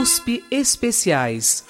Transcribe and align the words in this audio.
USP 0.00 0.42
Especiais. 0.50 1.62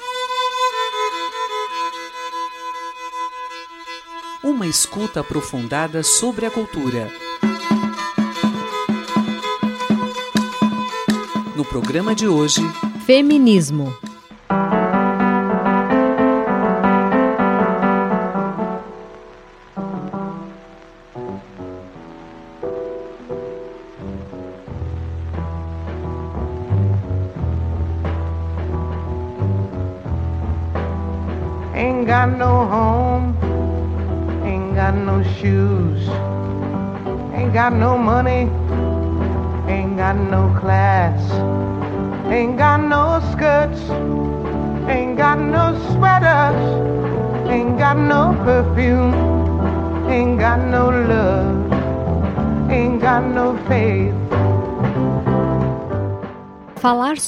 Uma 4.41 4.69
escuta 4.69 5.19
aprofundada 5.19 6.05
sobre 6.05 6.47
a 6.47 6.51
cultura. 6.51 7.11
No 11.57 11.65
programa 11.65 12.15
de 12.15 12.29
hoje, 12.29 12.61
Feminismo. 13.05 13.93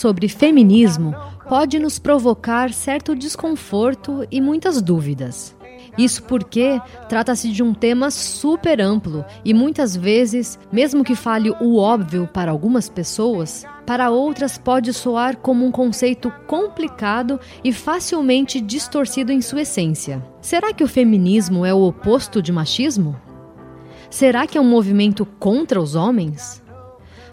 Sobre 0.03 0.27
feminismo 0.27 1.15
pode 1.49 1.79
nos 1.79 1.97
provocar 2.01 2.73
certo 2.73 3.15
desconforto 3.15 4.27
e 4.33 4.41
muitas 4.41 4.83
dúvidas. 4.83 5.55
Isso 5.97 6.25
porque 6.25 6.81
trata-se 7.09 7.53
de 7.53 7.63
um 7.63 7.73
tema 7.73 8.11
super 8.11 8.81
amplo 8.81 9.25
e 9.45 9.55
muitas 9.55 9.95
vezes, 9.95 10.59
mesmo 10.73 11.05
que 11.05 11.15
fale 11.15 11.51
o 11.61 11.77
óbvio 11.77 12.29
para 12.33 12.51
algumas 12.51 12.89
pessoas, 12.89 13.65
para 13.87 14.11
outras 14.11 14.59
pode 14.59 14.93
soar 14.93 15.37
como 15.37 15.65
um 15.65 15.71
conceito 15.71 16.33
complicado 16.49 17.39
e 17.63 17.73
facilmente 17.73 18.61
distorcido 18.61 19.31
em 19.31 19.41
sua 19.41 19.63
essência. 19.63 20.21
Será 20.41 20.73
que 20.73 20.83
o 20.83 20.89
feminismo 20.89 21.65
é 21.65 21.73
o 21.73 21.83
oposto 21.83 22.43
de 22.43 22.51
machismo? 22.51 23.15
Será 24.11 24.49
que 24.49 24.59
é 24.59 24.61
um 24.61 24.69
movimento 24.69 25.25
contra 25.39 25.81
os 25.81 25.95
homens? 25.95 26.62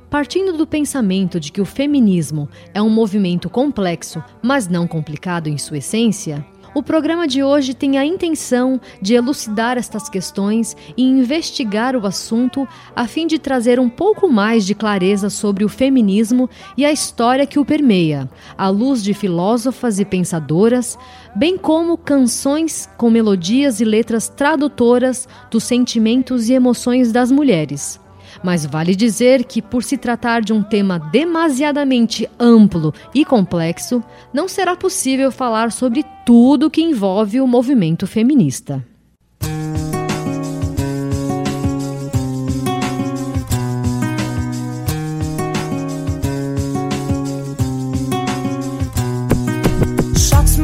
Partindo 0.10 0.54
do 0.54 0.66
pensamento 0.66 1.40
de 1.40 1.52
que 1.52 1.62
o 1.62 1.66
feminismo 1.66 2.50
é 2.74 2.82
um 2.82 2.90
movimento 2.90 3.50
complexo, 3.50 4.24
mas 4.42 4.68
não 4.68 4.88
complicado 4.88 5.48
em 5.48 5.58
sua 5.58 5.78
essência, 5.78 6.44
o 6.74 6.84
programa 6.84 7.28
de 7.28 7.44
hoje 7.44 7.74
tem 7.74 7.98
a 7.98 8.06
intenção 8.06 8.80
de 9.02 9.16
elucidar 9.16 9.78
estas 9.78 10.08
questões 10.08 10.78
e 10.96 11.04
investigar 11.04 11.96
o 11.96 12.06
assunto 12.06 12.68
a 12.96 13.08
fim 13.08 13.26
de 13.26 13.40
trazer 13.40 13.80
um 13.80 13.90
pouco 13.90 14.30
mais 14.30 14.66
de 14.66 14.76
clareza 14.76 15.30
sobre 15.30 15.64
o 15.64 15.70
feminismo 15.70 16.50
e 16.78 16.86
a 16.86 16.92
história 16.92 17.46
que 17.46 17.60
o 17.60 17.66
permeia, 17.66 18.30
à 18.58 18.70
luz 18.70 19.04
de 19.04 19.14
filósofas 19.14 20.00
e 20.00 20.06
pensadoras, 20.06 20.98
bem 21.36 21.58
como 21.58 21.98
canções 21.98 22.88
com 22.98 23.10
melodias 23.10 23.80
e 23.80 23.86
letras 23.86 24.30
tradutoras 24.30 25.28
dos 25.50 25.64
sentimentos 25.64 26.50
e 26.50 26.54
emoções 26.54 27.12
das 27.12 27.32
mulheres. 27.32 28.00
Mas 28.44 28.66
vale 28.66 28.96
dizer 28.96 29.44
que, 29.44 29.62
por 29.62 29.84
se 29.84 29.98
tratar 29.98 30.42
de 30.42 30.54
um 30.54 30.64
tema 30.64 30.98
demasiadamente 30.98 32.30
amplo 32.40 32.94
e 33.14 33.26
complexo, 33.26 34.04
não 34.34 34.48
será 34.48 34.76
possível 34.76 35.32
falar 35.32 35.72
sobre 35.72 36.06
tudo 36.26 36.70
que 36.70 36.82
envolve 36.82 37.42
o 37.42 37.48
movimento 37.48 38.08
feminista. 38.08 38.84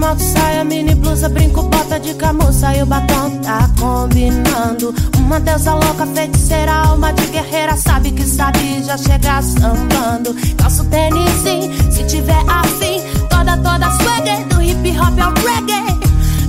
Moto, 0.05 0.19
saia, 0.19 0.63
mini 0.63 0.93
blusa, 0.93 1.27
brinco, 1.29 1.63
bota 1.63 1.99
de 1.99 2.13
camuça 2.13 2.75
e 2.75 2.83
o 2.83 2.85
batom 2.85 3.29
tá 3.41 3.69
combinando. 3.79 4.93
Uma 5.17 5.39
deusa 5.39 5.73
louca, 5.73 6.05
feiticeira, 6.05 6.71
alma 6.71 7.11
de 7.13 7.25
guerreira, 7.27 7.75
sabe 7.75 8.11
que 8.11 8.23
sabe 8.23 8.83
já 8.83 8.97
chega 8.97 9.41
sambando. 9.41 10.35
Calço 10.57 10.83
tênis, 10.85 11.31
sim, 11.43 11.91
se 11.91 12.03
tiver 12.03 12.43
afim, 12.47 13.01
toda, 13.29 13.57
toda 13.57 13.89
swagger, 13.97 14.45
do 14.47 14.61
hip 14.61 14.91
hop 14.99 15.19
ao 15.19 15.33
reggae. 15.43 15.99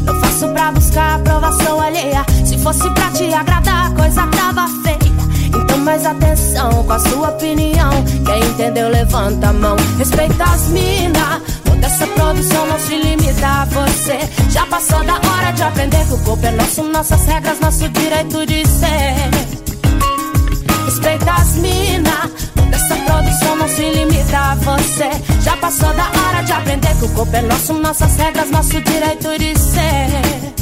Não 0.05 0.21
faço 0.21 0.49
pra 0.49 0.73
buscar 0.73 1.15
aprovação 1.17 1.81
alheia, 1.81 2.25
se 2.45 2.59
fosse 2.59 2.89
pra 2.91 3.11
te 3.11 3.33
agradar, 3.33 3.87
a 3.87 3.91
coisa 3.91 4.27
tava 4.27 4.69
feia. 4.83 4.99
Então 5.47 5.79
mais 5.79 6.05
atenção 6.05 6.85
com 6.85 6.93
a 6.93 6.99
sua 6.99 7.31
opinião. 7.31 7.91
Quem 8.27 8.51
entendeu, 8.51 8.91
levanta 8.91 9.49
a 9.49 9.53
mão. 9.53 9.77
Respeita 9.99 10.45
as 10.45 10.69
mina. 10.69 11.41
Essa 11.97 12.09
produção 12.09 12.67
não 12.67 12.79
se 12.79 12.95
limita 12.95 13.47
a 13.47 13.65
você. 13.65 14.19
Já 14.51 14.67
passou 14.67 15.03
da 15.03 15.15
hora 15.15 15.51
de 15.53 15.63
aprender 15.63 16.07
que 16.07 16.13
o 16.13 16.19
corpo 16.19 16.45
é 16.45 16.51
nosso, 16.51 16.83
nossas 16.83 17.25
regras, 17.25 17.59
nosso 17.59 17.89
direito 17.89 18.45
de 18.45 18.69
ser. 18.69 19.31
Respeita 20.85 21.33
as 21.33 21.55
mina. 21.55 22.31
Toda 22.55 22.77
essa 22.77 22.97
produção 22.97 23.57
não 23.57 23.67
se 23.67 23.89
limita 23.89 24.37
a 24.37 24.55
você. 24.57 25.11
Já 25.41 25.57
passou 25.57 25.91
da 25.95 26.05
hora 26.05 26.43
de 26.43 26.53
aprender 26.53 26.95
que 26.99 27.05
o 27.07 27.09
corpo 27.09 27.35
é 27.35 27.41
nosso, 27.41 27.73
nossas 27.73 28.15
regras, 28.17 28.51
nosso 28.51 28.79
direito 28.79 29.39
de 29.39 29.59
ser. 29.59 30.56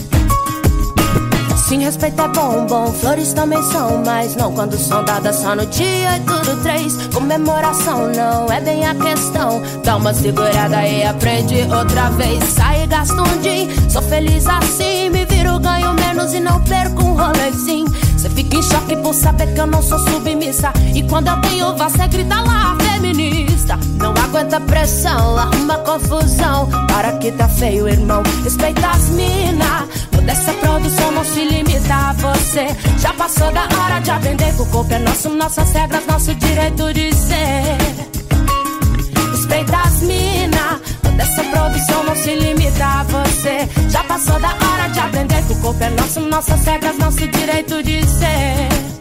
Sim, 1.66 1.78
respeito 1.78 2.20
é 2.20 2.28
bom, 2.28 2.66
bom, 2.66 2.92
flores 2.92 3.32
também 3.32 3.62
são, 3.62 4.02
mas 4.04 4.36
não 4.36 4.52
quando 4.52 4.76
são 4.76 5.02
dadas 5.02 5.36
só 5.36 5.56
no 5.56 5.64
dia 5.64 6.18
e 6.18 6.20
tudo 6.20 6.62
três. 6.62 6.94
Comemoração 7.06 8.12
não 8.14 8.52
é 8.52 8.60
bem 8.60 8.86
a 8.86 8.94
questão. 8.94 9.62
Dá 9.82 9.96
uma 9.96 10.12
segurada 10.12 10.86
e 10.86 11.02
aprende 11.02 11.62
outra 11.62 12.10
vez. 12.10 12.44
Sai 12.50 12.84
e 12.84 12.86
um 12.86 13.40
din, 13.40 13.90
sou 13.90 14.02
feliz 14.02 14.46
assim, 14.46 15.08
me 15.08 15.24
viro, 15.24 15.58
ganho 15.58 15.94
menos 15.94 16.34
e 16.34 16.40
não 16.40 16.60
perco 16.64 17.02
um 17.02 17.14
rolezinho. 17.14 17.90
Cê 18.18 18.28
fica 18.28 18.56
em 18.58 18.62
choque 18.62 18.96
por 18.96 19.14
saber 19.14 19.54
que 19.54 19.60
eu 19.60 19.66
não 19.66 19.82
sou 19.82 19.98
submissa. 20.00 20.70
E 20.94 21.02
quando 21.04 21.28
eu 21.28 21.40
tenho 21.40 21.74
voz, 21.78 21.94
cê 21.94 22.06
grita 22.08 22.42
lá, 22.42 22.76
feminista. 22.78 23.78
Não 23.96 24.12
aguenta 24.12 24.60
pressão, 24.60 25.38
arruma 25.38 25.78
confusão. 25.78 26.68
Para 26.88 27.12
que 27.12 27.32
tá 27.32 27.48
feio, 27.48 27.88
irmão. 27.88 28.22
Respeita 28.42 28.86
as 28.86 29.08
mina. 29.08 29.88
Toda 30.24 30.32
essa 30.32 30.54
produção 30.54 31.12
não 31.12 31.22
se 31.22 31.44
limita 31.44 31.94
a 31.94 32.12
você. 32.14 32.66
Já 32.98 33.12
passou 33.12 33.52
da 33.52 33.64
hora 33.64 34.00
de 34.00 34.10
aprender 34.10 34.54
que 34.54 34.62
o 34.62 34.66
corpo 34.66 34.94
é 34.94 34.98
nosso, 34.98 35.28
nossas 35.28 35.70
regras, 35.70 36.06
nosso 36.06 36.34
direito 36.36 36.94
de 36.94 37.14
ser. 37.14 37.76
Respeita 39.32 39.76
as 39.76 40.00
mina. 40.00 40.80
Toda 41.02 41.50
produção 41.50 42.04
não 42.04 42.16
se 42.16 42.34
limita 42.36 42.86
a 42.86 43.02
você. 43.02 43.68
Já 43.90 44.02
passou 44.04 44.40
da 44.40 44.48
hora 44.48 44.88
de 44.88 44.98
aprender 44.98 45.42
que 45.46 45.52
o 45.52 45.56
corpo 45.56 45.84
é 45.84 45.90
nosso, 45.90 46.20
nossas 46.20 46.64
regras, 46.64 46.96
nosso 46.96 47.28
direito 47.28 47.82
de 47.82 48.00
ser. 48.06 48.93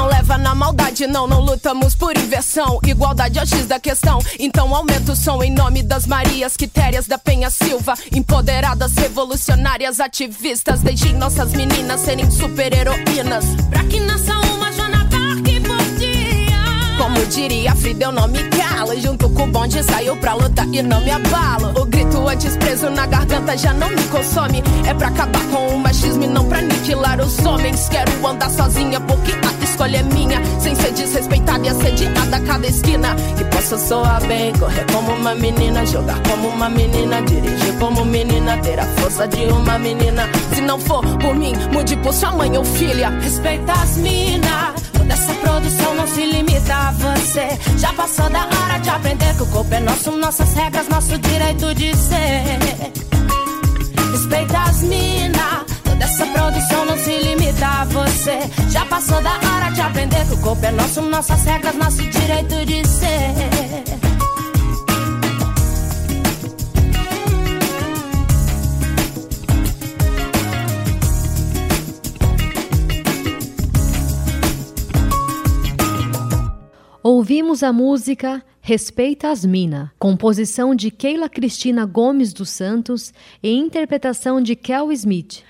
Não 0.00 0.06
leva 0.06 0.38
na 0.38 0.54
maldade, 0.54 1.06
não, 1.06 1.26
não 1.26 1.40
lutamos 1.40 1.94
por 1.94 2.16
inversão. 2.16 2.80
Igualdade 2.86 3.38
é 3.38 3.42
o 3.42 3.46
X 3.46 3.66
da 3.66 3.78
questão. 3.78 4.18
Então 4.38 4.74
aumenta 4.74 5.12
o 5.12 5.14
som 5.14 5.42
em 5.42 5.52
nome 5.52 5.82
das 5.82 6.06
Marias 6.06 6.56
Quitérias 6.56 7.06
da 7.06 7.18
Penha 7.18 7.50
Silva. 7.50 7.92
Empoderadas, 8.10 8.94
revolucionárias, 8.94 10.00
ativistas. 10.00 10.80
Deixem 10.80 11.12
nossas 11.12 11.52
meninas 11.52 12.00
serem 12.00 12.30
super-heroínas. 12.30 13.44
Pra 13.68 13.84
que 13.84 14.00
nasça 14.00 14.32
uma 14.38 14.70
dia. 14.70 14.99
Como 17.20 17.32
diria 17.32 17.76
Frida, 17.76 18.06
eu 18.06 18.12
não 18.12 18.26
me 18.26 18.42
calo. 18.44 18.98
Junto 18.98 19.28
com 19.28 19.44
o 19.44 19.46
bonde 19.48 19.82
saio 19.84 20.16
pra 20.16 20.32
luta 20.32 20.66
e 20.72 20.82
não 20.82 21.02
me 21.02 21.10
abalo. 21.10 21.78
O 21.78 21.84
grito 21.84 22.26
antes 22.26 22.56
preso 22.56 22.88
na 22.88 23.04
garganta 23.04 23.58
já 23.58 23.74
não 23.74 23.90
me 23.90 24.02
consome. 24.04 24.62
É 24.88 24.94
pra 24.94 25.08
acabar 25.08 25.44
com 25.48 25.68
o 25.68 25.78
machismo 25.78 26.24
e 26.24 26.26
não 26.26 26.46
pra 26.46 26.60
aniquilar 26.60 27.20
os 27.20 27.38
homens. 27.44 27.90
Quero 27.90 28.26
andar 28.26 28.48
sozinha 28.48 28.98
porque 29.00 29.32
a 29.32 29.64
escolha 29.64 29.98
é 29.98 30.02
minha. 30.02 30.40
Sem 30.60 30.74
ser 30.74 30.92
desrespeitada 30.92 31.66
e 31.66 31.68
assediada 31.68 32.36
a 32.38 32.40
cada 32.40 32.66
esquina. 32.66 33.14
Que 33.36 33.44
possa 33.44 33.76
soar 33.76 34.26
bem, 34.26 34.54
correr 34.54 34.86
como 34.90 35.12
uma 35.12 35.34
menina, 35.34 35.84
jogar 35.84 36.22
como 36.22 36.48
uma 36.48 36.70
menina, 36.70 37.20
dirigir 37.20 37.74
como 37.78 38.02
menina, 38.02 38.56
ter 38.62 38.80
a 38.80 38.86
força 38.96 39.28
de 39.28 39.44
uma 39.44 39.78
menina. 39.78 40.26
Se 40.54 40.62
não 40.62 40.80
for 40.80 41.04
por 41.18 41.34
mim, 41.34 41.52
mude 41.70 41.96
por 41.98 42.14
sua 42.14 42.32
mãe 42.32 42.56
ou 42.56 42.64
filha. 42.64 43.10
Respeita 43.10 43.72
as 43.72 43.98
minas. 43.98 44.80
Essa 45.10 45.29
produção 45.40 45.94
não 45.94 46.06
se 46.06 46.24
limita 46.24 46.74
a 46.74 46.90
você. 46.92 47.48
Já 47.78 47.92
passou 47.92 48.28
da 48.30 48.44
hora 48.44 48.78
de 48.78 48.90
aprender 48.90 49.34
que 49.34 49.42
o 49.42 49.46
corpo 49.46 49.74
é 49.74 49.80
nosso, 49.80 50.10
nossas 50.12 50.52
regras, 50.54 50.88
nosso 50.88 51.18
direito 51.18 51.74
de 51.74 51.96
ser. 51.96 52.58
Respeita 54.12 54.58
as 54.58 54.82
mina. 54.82 55.64
Toda 55.84 56.04
essa 56.04 56.26
produção 56.26 56.84
não 56.84 56.98
se 56.98 57.16
limita 57.18 57.66
a 57.66 57.84
você. 57.84 58.38
Já 58.70 58.84
passou 58.86 59.20
da 59.22 59.32
hora 59.32 59.70
de 59.70 59.80
aprender 59.80 60.26
que 60.26 60.34
o 60.34 60.38
corpo 60.38 60.64
é 60.64 60.72
nosso, 60.72 61.02
nossas 61.02 61.44
regras, 61.44 61.74
nosso 61.74 62.02
direito 62.02 62.64
de 62.66 62.86
ser. 62.86 63.89
Ouvimos 77.30 77.62
a 77.62 77.72
música 77.72 78.42
Respeita 78.60 79.30
as 79.30 79.44
Mina, 79.44 79.92
composição 80.00 80.74
de 80.74 80.90
Keila 80.90 81.28
Cristina 81.28 81.86
Gomes 81.86 82.32
dos 82.32 82.50
Santos 82.50 83.14
e 83.40 83.52
interpretação 83.52 84.40
de 84.40 84.56
Kel 84.56 84.90
Smith. 84.90 85.44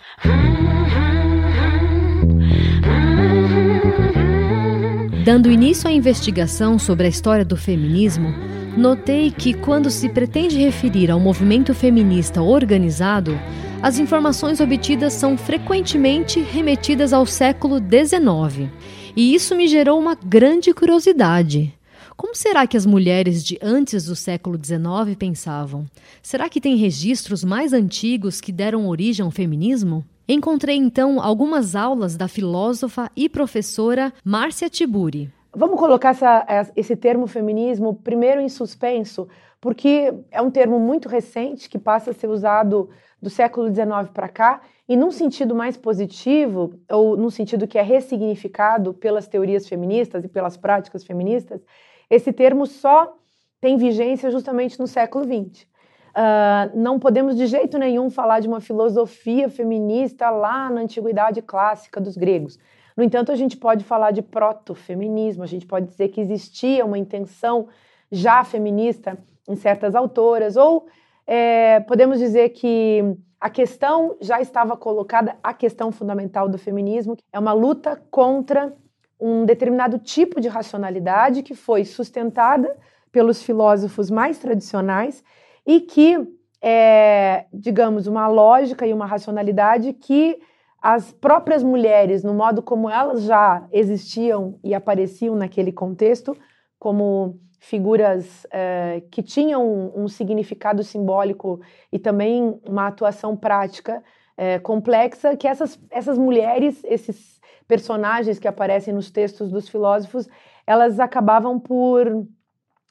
Dando 5.24 5.50
início 5.50 5.88
à 5.88 5.90
investigação 5.90 6.78
sobre 6.78 7.06
a 7.06 7.08
história 7.08 7.46
do 7.46 7.56
feminismo, 7.56 8.28
notei 8.76 9.30
que 9.30 9.54
quando 9.54 9.90
se 9.90 10.10
pretende 10.10 10.58
referir 10.58 11.10
ao 11.10 11.18
movimento 11.18 11.72
feminista 11.72 12.42
organizado, 12.42 13.32
as 13.80 13.98
informações 13.98 14.60
obtidas 14.60 15.14
são 15.14 15.34
frequentemente 15.34 16.40
remetidas 16.40 17.14
ao 17.14 17.24
século 17.24 17.78
XIX. 17.78 18.68
E 19.16 19.34
isso 19.34 19.56
me 19.56 19.66
gerou 19.66 19.98
uma 19.98 20.14
grande 20.14 20.72
curiosidade. 20.72 21.74
Como 22.16 22.34
será 22.34 22.66
que 22.66 22.76
as 22.76 22.84
mulheres 22.84 23.42
de 23.42 23.58
antes 23.62 24.04
do 24.04 24.14
século 24.14 24.58
XIX 24.62 25.16
pensavam? 25.18 25.86
Será 26.22 26.48
que 26.48 26.60
tem 26.60 26.76
registros 26.76 27.42
mais 27.42 27.72
antigos 27.72 28.40
que 28.40 28.52
deram 28.52 28.86
origem 28.86 29.24
ao 29.24 29.30
feminismo? 29.30 30.04
Encontrei 30.28 30.76
então 30.76 31.20
algumas 31.20 31.74
aulas 31.74 32.16
da 32.16 32.28
filósofa 32.28 33.10
e 33.16 33.28
professora 33.28 34.12
Márcia 34.24 34.68
Tiburi. 34.68 35.32
Vamos 35.52 35.78
colocar 35.78 36.10
essa, 36.10 36.70
esse 36.76 36.94
termo 36.94 37.26
feminismo 37.26 37.94
primeiro 37.94 38.40
em 38.40 38.48
suspenso, 38.48 39.26
porque 39.60 40.14
é 40.30 40.40
um 40.40 40.50
termo 40.50 40.78
muito 40.78 41.08
recente 41.08 41.68
que 41.68 41.78
passa 41.78 42.10
a 42.10 42.14
ser 42.14 42.28
usado 42.28 42.90
do 43.20 43.28
século 43.28 43.66
XIX 43.74 44.08
para 44.12 44.28
cá 44.28 44.60
e 44.90 44.96
num 44.96 45.12
sentido 45.12 45.54
mais 45.54 45.76
positivo, 45.76 46.74
ou 46.90 47.16
num 47.16 47.30
sentido 47.30 47.68
que 47.68 47.78
é 47.78 47.82
ressignificado 47.82 48.92
pelas 48.92 49.28
teorias 49.28 49.68
feministas 49.68 50.24
e 50.24 50.28
pelas 50.28 50.56
práticas 50.56 51.04
feministas, 51.04 51.64
esse 52.10 52.32
termo 52.32 52.66
só 52.66 53.16
tem 53.60 53.76
vigência 53.76 54.32
justamente 54.32 54.80
no 54.80 54.88
século 54.88 55.24
XX. 55.24 55.62
Uh, 55.62 56.76
não 56.76 56.98
podemos 56.98 57.36
de 57.36 57.46
jeito 57.46 57.78
nenhum 57.78 58.10
falar 58.10 58.40
de 58.40 58.48
uma 58.48 58.60
filosofia 58.60 59.48
feminista 59.48 60.28
lá 60.28 60.68
na 60.68 60.80
antiguidade 60.80 61.40
clássica 61.40 62.00
dos 62.00 62.16
gregos. 62.16 62.58
No 62.96 63.04
entanto, 63.04 63.30
a 63.30 63.36
gente 63.36 63.56
pode 63.56 63.84
falar 63.84 64.10
de 64.10 64.22
proto-feminismo, 64.22 65.44
a 65.44 65.46
gente 65.46 65.66
pode 65.66 65.86
dizer 65.86 66.08
que 66.08 66.20
existia 66.20 66.84
uma 66.84 66.98
intenção 66.98 67.68
já 68.10 68.42
feminista 68.42 69.16
em 69.48 69.54
certas 69.54 69.94
autoras, 69.94 70.56
ou 70.56 70.88
é, 71.28 71.78
podemos 71.78 72.18
dizer 72.18 72.48
que 72.48 73.16
a 73.40 73.48
questão 73.48 74.16
já 74.20 74.40
estava 74.40 74.76
colocada, 74.76 75.36
a 75.42 75.54
questão 75.54 75.90
fundamental 75.90 76.48
do 76.48 76.58
feminismo 76.58 77.16
é 77.32 77.38
uma 77.38 77.52
luta 77.52 78.00
contra 78.10 78.74
um 79.18 79.44
determinado 79.44 79.98
tipo 79.98 80.40
de 80.40 80.48
racionalidade 80.48 81.42
que 81.42 81.54
foi 81.54 81.84
sustentada 81.84 82.76
pelos 83.10 83.42
filósofos 83.42 84.10
mais 84.10 84.38
tradicionais 84.38 85.24
e 85.66 85.80
que 85.80 86.18
é, 86.62 87.46
digamos, 87.52 88.06
uma 88.06 88.28
lógica 88.28 88.86
e 88.86 88.92
uma 88.92 89.06
racionalidade 89.06 89.94
que 89.94 90.38
as 90.80 91.10
próprias 91.12 91.62
mulheres, 91.62 92.22
no 92.22 92.34
modo 92.34 92.62
como 92.62 92.88
elas 92.88 93.22
já 93.22 93.66
existiam 93.72 94.58
e 94.62 94.74
apareciam 94.74 95.34
naquele 95.34 95.72
contexto, 95.72 96.36
como 96.78 97.38
figuras 97.60 98.46
é, 98.50 99.02
que 99.10 99.22
tinham 99.22 99.62
um, 99.62 100.04
um, 100.04 100.08
significado 100.08 100.82
simbólico 100.82 101.60
e 101.92 101.98
também 101.98 102.58
uma 102.66 102.86
atuação 102.86 103.36
prática 103.36 104.02
é, 104.34 104.58
complexa, 104.58 105.36
que 105.36 105.46
essas, 105.46 105.78
essas 105.90 106.16
mulheres, 106.16 106.82
esses 106.84 107.38
personagens 107.68 108.38
que 108.38 108.48
aparecem 108.48 108.94
nos 108.94 109.10
textos 109.10 109.50
dos 109.50 109.68
filósofos, 109.68 110.26
elas 110.66 110.98
acabavam 110.98 111.60
por, 111.60 112.26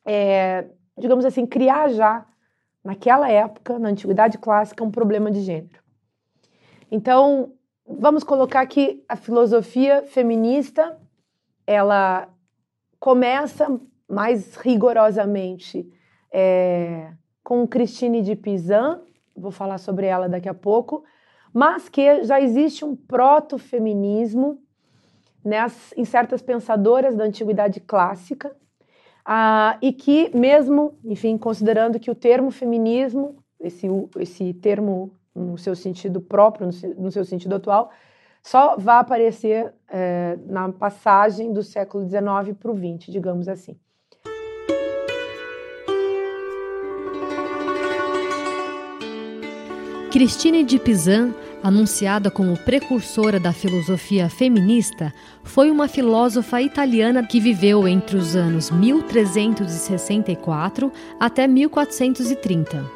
é, 0.05 0.67
digamos 0.95 1.25
assim, 1.25 1.47
criar 1.47 1.89
já 1.89 2.25
naquela 2.83 3.29
época, 3.29 3.79
na 3.79 3.89
antiguidade 3.89 4.37
clássica, 4.37 4.83
um 4.83 4.91
problema 4.91 5.31
de 5.31 5.41
gênero. 5.41 5.79
Então, 6.91 7.53
vamos 7.87 8.23
colocar 8.23 8.65
que 8.67 9.03
a 9.09 9.15
filosofia 9.15 10.03
feminista, 10.03 10.95
ela 11.65 12.29
começa 12.99 13.79
mais 14.09 14.55
rigorosamente 14.55 15.87
é, 16.31 17.11
com 17.43 17.67
Christine 17.67 18.21
de 18.21 18.35
Pizan, 18.35 19.01
vou 19.35 19.51
falar 19.51 19.77
sobre 19.77 20.05
ela 20.05 20.27
daqui 20.27 20.49
a 20.49 20.53
pouco, 20.53 21.03
mas 21.53 21.89
que 21.89 22.23
já 22.23 22.39
existe 22.41 22.83
um 22.83 22.95
proto-feminismo 22.95 24.59
em 25.95 26.05
certas 26.05 26.41
pensadoras 26.41 27.15
da 27.15 27.23
antiguidade 27.23 27.79
clássica, 27.79 28.55
ah, 29.25 29.77
e 29.81 29.93
que 29.93 30.35
mesmo, 30.35 30.97
enfim, 31.03 31.37
considerando 31.37 31.99
que 31.99 32.11
o 32.11 32.15
termo 32.15 32.51
feminismo, 32.51 33.37
esse, 33.59 33.87
esse 34.17 34.53
termo 34.53 35.11
no 35.35 35.57
seu 35.57 35.75
sentido 35.75 36.19
próprio, 36.19 36.67
no 36.67 36.73
seu, 36.73 36.95
no 36.95 37.11
seu 37.11 37.23
sentido 37.23 37.55
atual, 37.55 37.91
só 38.41 38.75
vai 38.77 38.97
aparecer 38.97 39.73
é, 39.87 40.37
na 40.47 40.71
passagem 40.71 41.53
do 41.53 41.61
século 41.61 42.07
XIX 42.07 42.57
para 42.57 42.71
o 42.71 42.75
XX, 42.75 43.11
digamos 43.11 43.47
assim. 43.47 43.77
Christine 50.11 50.63
de 50.63 50.79
Pizan 50.79 51.33
Anunciada 51.61 52.31
como 52.31 52.57
precursora 52.57 53.37
da 53.37 53.51
filosofia 53.51 54.29
feminista, 54.29 55.13
foi 55.43 55.69
uma 55.69 55.89
filósofa 55.89 56.61
italiana 56.61 57.21
que 57.21 57.37
viveu 57.37 57.85
entre 57.85 58.15
os 58.15 58.33
anos 58.33 58.71
1364 58.71 60.89
até 61.19 61.45
1430. 61.45 62.89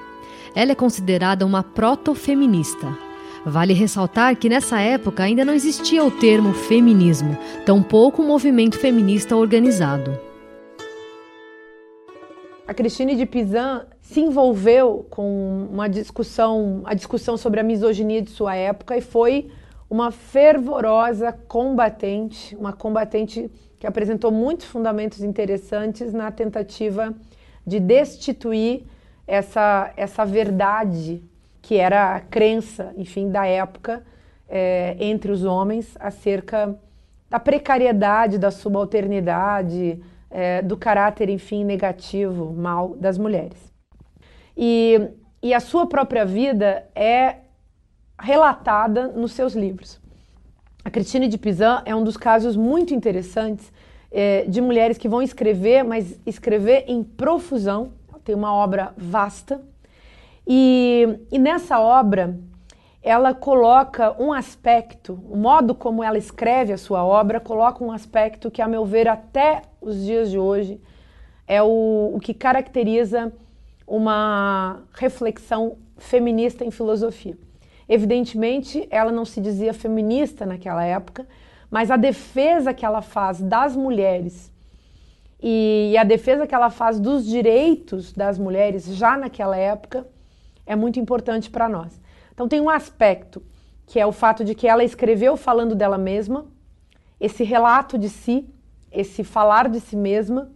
Ela 0.55 0.71
é 0.71 0.75
considerada 0.75 1.45
uma 1.45 1.61
proto-feminista. 1.61 2.97
Vale 3.45 3.73
ressaltar 3.73 4.37
que 4.37 4.47
nessa 4.47 4.79
época 4.79 5.23
ainda 5.23 5.43
não 5.43 5.53
existia 5.53 6.05
o 6.05 6.11
termo 6.11 6.53
feminismo, 6.53 7.37
tampouco 7.65 8.23
um 8.23 8.27
movimento 8.27 8.79
feminista 8.79 9.35
organizado. 9.35 10.17
A 12.65 12.73
Christine 12.73 13.17
de 13.17 13.25
Pizan 13.25 13.85
se 14.13 14.21
envolveu 14.21 15.07
com 15.09 15.67
uma 15.71 15.89
discussão, 15.89 16.83
a 16.85 16.93
discussão 16.93 17.35
sobre 17.35 17.59
a 17.59 17.63
misoginia 17.63 18.21
de 18.21 18.29
sua 18.29 18.55
época 18.55 18.95
e 18.95 19.01
foi 19.01 19.49
uma 19.89 20.11
fervorosa 20.11 21.31
combatente, 21.47 22.55
uma 22.55 22.71
combatente 22.71 23.49
que 23.79 23.87
apresentou 23.87 24.31
muitos 24.31 24.67
fundamentos 24.67 25.23
interessantes 25.23 26.13
na 26.13 26.29
tentativa 26.29 27.11
de 27.65 27.79
destituir 27.79 28.83
essa, 29.25 29.91
essa 29.97 30.23
verdade 30.23 31.23
que 31.59 31.77
era 31.77 32.15
a 32.15 32.19
crença, 32.19 32.93
enfim, 32.95 33.31
da 33.31 33.47
época 33.47 34.03
é, 34.47 34.95
entre 34.99 35.31
os 35.31 35.43
homens 35.43 35.97
acerca 35.99 36.77
da 37.31 37.39
precariedade, 37.39 38.37
da 38.37 38.51
subalternidade, 38.51 39.99
é, 40.29 40.61
do 40.61 40.77
caráter, 40.77 41.29
enfim, 41.29 41.63
negativo, 41.65 42.53
mal 42.53 42.89
das 42.89 43.17
mulheres. 43.17 43.72
E, 44.55 45.09
e 45.41 45.53
a 45.53 45.59
sua 45.59 45.87
própria 45.87 46.25
vida 46.25 46.87
é 46.95 47.37
relatada 48.19 49.07
nos 49.07 49.31
seus 49.33 49.53
livros. 49.53 49.99
A 50.85 50.89
Cristina 50.89 51.27
de 51.27 51.37
Pizan 51.37 51.81
é 51.85 51.95
um 51.95 52.03
dos 52.03 52.17
casos 52.17 52.55
muito 52.55 52.93
interessantes 52.93 53.71
é, 54.11 54.43
de 54.43 54.61
mulheres 54.61 54.97
que 54.97 55.09
vão 55.09 55.21
escrever, 55.21 55.83
mas 55.83 56.19
escrever 56.25 56.85
em 56.87 57.03
profusão. 57.03 57.93
Tem 58.23 58.35
uma 58.35 58.53
obra 58.53 58.93
vasta. 58.95 59.61
E, 60.47 61.19
e 61.31 61.39
nessa 61.39 61.79
obra, 61.79 62.37
ela 63.01 63.33
coloca 63.33 64.15
um 64.21 64.31
aspecto, 64.31 65.19
o 65.29 65.35
modo 65.35 65.75
como 65.75 66.03
ela 66.03 66.17
escreve 66.17 66.71
a 66.71 66.77
sua 66.77 67.03
obra, 67.03 67.39
coloca 67.39 67.83
um 67.83 67.91
aspecto 67.91 68.49
que, 68.49 68.61
a 68.61 68.67
meu 68.67 68.85
ver, 68.85 69.09
até 69.09 69.63
os 69.81 70.05
dias 70.05 70.31
de 70.31 70.39
hoje, 70.39 70.79
é 71.45 71.61
o, 71.61 72.13
o 72.15 72.19
que 72.21 72.33
caracteriza 72.33 73.33
uma 73.87 74.81
reflexão 74.93 75.77
feminista 75.97 76.63
em 76.63 76.71
filosofia. 76.71 77.37
Evidentemente, 77.87 78.87
ela 78.89 79.11
não 79.11 79.25
se 79.25 79.41
dizia 79.41 79.73
feminista 79.73 80.45
naquela 80.45 80.83
época, 80.83 81.27
mas 81.69 81.91
a 81.91 81.97
defesa 81.97 82.73
que 82.73 82.85
ela 82.85 83.01
faz 83.01 83.41
das 83.41 83.75
mulheres 83.75 84.53
e 85.45 85.97
a 85.97 86.05
defesa 86.05 86.47
que 86.47 86.55
ela 86.55 86.69
faz 86.69 87.01
dos 87.01 87.25
direitos 87.25 88.13
das 88.13 88.39
mulheres 88.39 88.85
já 88.95 89.17
naquela 89.17 89.57
época 89.57 90.07
é 90.65 90.73
muito 90.73 91.01
importante 91.01 91.49
para 91.49 91.67
nós. 91.67 91.99
Então 92.33 92.47
tem 92.47 92.61
um 92.61 92.69
aspecto 92.69 93.43
que 93.85 93.99
é 93.99 94.05
o 94.05 94.13
fato 94.13 94.45
de 94.45 94.55
que 94.55 94.65
ela 94.65 94.85
escreveu 94.85 95.35
falando 95.35 95.75
dela 95.75 95.97
mesma, 95.97 96.45
esse 97.19 97.43
relato 97.43 97.97
de 97.97 98.07
si, 98.07 98.47
esse 98.89 99.21
falar 99.21 99.67
de 99.67 99.81
si 99.81 99.97
mesma, 99.97 100.49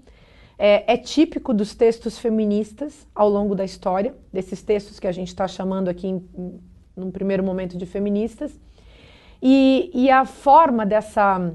é, 0.58 0.94
é 0.94 0.98
típico 0.98 1.54
dos 1.54 1.76
textos 1.76 2.18
feministas 2.18 3.08
ao 3.14 3.30
longo 3.30 3.54
da 3.54 3.64
história, 3.64 4.16
desses 4.34 4.62
textos 4.62 5.00
que 5.00 5.08
a 5.08 5.12
gente 5.12 5.28
está 5.28 5.48
chamando 5.48 5.88
aqui, 5.88 6.08
em, 6.08 6.24
em, 6.36 6.60
num 6.96 7.12
primeiro 7.12 7.44
momento, 7.44 7.78
de 7.78 7.86
feministas. 7.86 8.60
E, 9.42 9.92
e 9.94 10.10
a 10.10 10.26
forma 10.26 10.86
dessa 10.86 11.54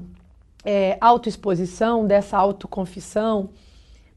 é, 0.63 0.97
autoexposição, 1.01 2.07
dessa 2.07 2.37
autoconfissão, 2.37 3.49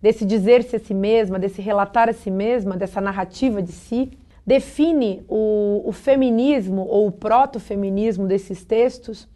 desse 0.00 0.24
dizer-se 0.24 0.76
a 0.76 0.78
si 0.78 0.94
mesma, 0.94 1.38
desse 1.38 1.60
relatar 1.60 2.08
a 2.08 2.12
si 2.12 2.30
mesma, 2.30 2.76
dessa 2.76 3.00
narrativa 3.00 3.60
de 3.60 3.72
si, 3.72 4.12
define 4.46 5.24
o, 5.28 5.82
o 5.84 5.90
feminismo 5.90 6.86
ou 6.88 7.08
o 7.08 7.12
proto-feminismo 7.12 8.28
desses 8.28 8.64
textos 8.64 9.28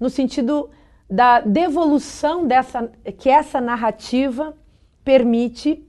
no 0.00 0.08
sentido 0.08 0.70
da 1.10 1.40
devolução 1.40 2.46
dessa 2.46 2.90
que 3.18 3.28
essa 3.28 3.60
narrativa 3.60 4.56
permite 5.08 5.82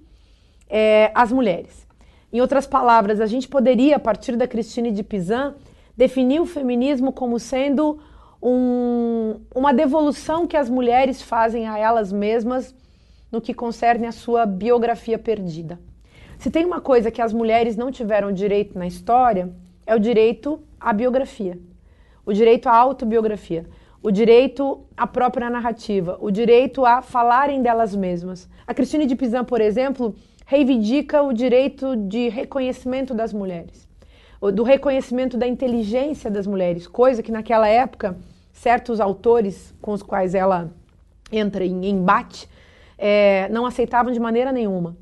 é, 0.70 1.12
mulheres. 1.30 1.86
Em 2.32 2.40
outras 2.40 2.66
palavras, 2.66 3.20
a 3.20 3.26
gente 3.26 3.50
poderia, 3.50 3.98
a 3.98 4.00
partir 4.00 4.38
da 4.38 4.48
Christine 4.48 4.92
de 4.92 5.04
Pizan, 5.04 5.56
definir 5.98 6.40
o 6.40 6.46
feminismo 6.46 7.12
como 7.12 7.38
sendo 7.38 8.00
um, 8.42 9.42
uma 9.54 9.74
devolução 9.74 10.48
que 10.48 10.56
as 10.56 10.70
mulheres 10.70 11.22
fazem 11.22 11.68
a 11.68 11.78
elas 11.78 12.14
mesmas 12.14 12.74
no 13.30 13.42
que 13.42 13.54
concerne 13.54 14.08
a 14.08 14.14
sua 14.14 14.46
biografia 14.46 15.20
perdida. 15.20 15.78
Se 16.38 16.50
tem 16.50 16.64
uma 16.64 16.80
coisa 16.80 17.12
que 17.12 17.22
as 17.22 17.34
mulheres 17.34 17.76
não 17.76 17.92
tiveram 17.92 18.32
direito 18.32 18.80
na 18.80 18.88
história, 18.88 19.50
é 19.86 19.94
o 19.94 20.00
direito 20.00 20.62
à 20.80 20.94
biografia, 20.94 21.60
o 22.26 22.32
direito 22.32 22.70
à 22.70 22.74
autobiografia, 22.74 23.66
o 24.02 24.12
direito 24.12 24.86
à 24.96 25.06
própria 25.06 25.50
narrativa, 25.50 26.18
o 26.22 26.32
direito 26.32 26.86
a 26.86 27.02
falarem 27.02 27.62
delas 27.62 27.96
mesmas. 27.96 28.50
A 28.66 28.74
Cristina 28.74 29.06
de 29.06 29.16
Pizan, 29.16 29.44
por 29.44 29.60
exemplo, 29.60 30.16
reivindica 30.46 31.22
o 31.22 31.34
direito 31.34 31.96
de 31.96 32.30
reconhecimento 32.30 33.14
das 33.14 33.34
mulheres, 33.34 33.88
do 34.54 34.64
reconhecimento 34.64 35.38
da 35.38 35.48
inteligência 35.48 36.32
das 36.32 36.48
mulheres, 36.48 36.88
coisa 36.88 37.22
que 37.22 37.32
naquela 37.32 37.68
época 37.68 38.18
certos 38.54 39.00
autores 39.00 39.76
com 39.82 39.92
os 39.92 40.02
quais 40.02 40.34
ela 40.34 40.72
entra 41.32 41.66
em 41.66 41.86
embate 41.86 42.50
é, 42.98 43.48
não 43.50 43.66
aceitavam 43.66 44.12
de 44.12 44.20
maneira 44.20 44.52
nenhuma. 44.52 44.98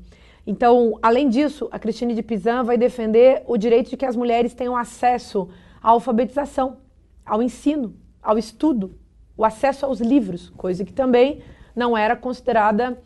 Então, 0.46 0.98
além 1.02 1.28
disso, 1.28 1.68
a 1.70 1.78
Cristine 1.78 2.14
de 2.14 2.22
Pizan 2.22 2.62
vai 2.64 2.78
defender 2.78 3.42
o 3.46 3.56
direito 3.56 3.90
de 3.90 3.96
que 3.96 4.06
as 4.06 4.16
mulheres 4.16 4.54
tenham 4.54 4.76
acesso 4.76 5.48
à 5.82 5.90
alfabetização, 5.90 6.78
ao 7.24 7.42
ensino, 7.42 7.94
ao 8.22 8.38
estudo, 8.38 8.98
o 9.36 9.44
acesso 9.44 9.86
aos 9.86 10.00
livros, 10.00 10.50
coisa 10.50 10.84
que 10.84 10.92
também 10.92 11.42
não 11.74 11.96
era 11.96 12.16
considerada 12.16 12.98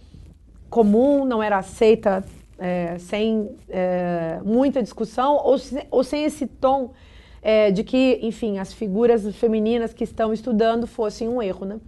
comum, 0.71 1.25
não 1.25 1.43
era 1.43 1.59
aceita 1.59 2.25
é, 2.59 2.97
sem 2.99 3.55
é, 3.69 4.41
muita 4.45 4.83
discussão 4.83 5.35
ou, 5.37 5.57
ou 5.91 6.03
sem 6.03 6.25
esse 6.25 6.47
tom 6.47 6.93
é, 7.43 7.71
de 7.71 7.85
que, 7.85 8.19
enfim, 8.23 8.59
as 8.59 8.73
figuras 8.73 9.27
femininas 9.37 9.93
que 9.93 10.05
estão 10.05 10.33
estudando 10.33 10.87
fossem 10.87 11.29
um 11.29 11.43
erro, 11.43 11.67
né? 11.67 11.81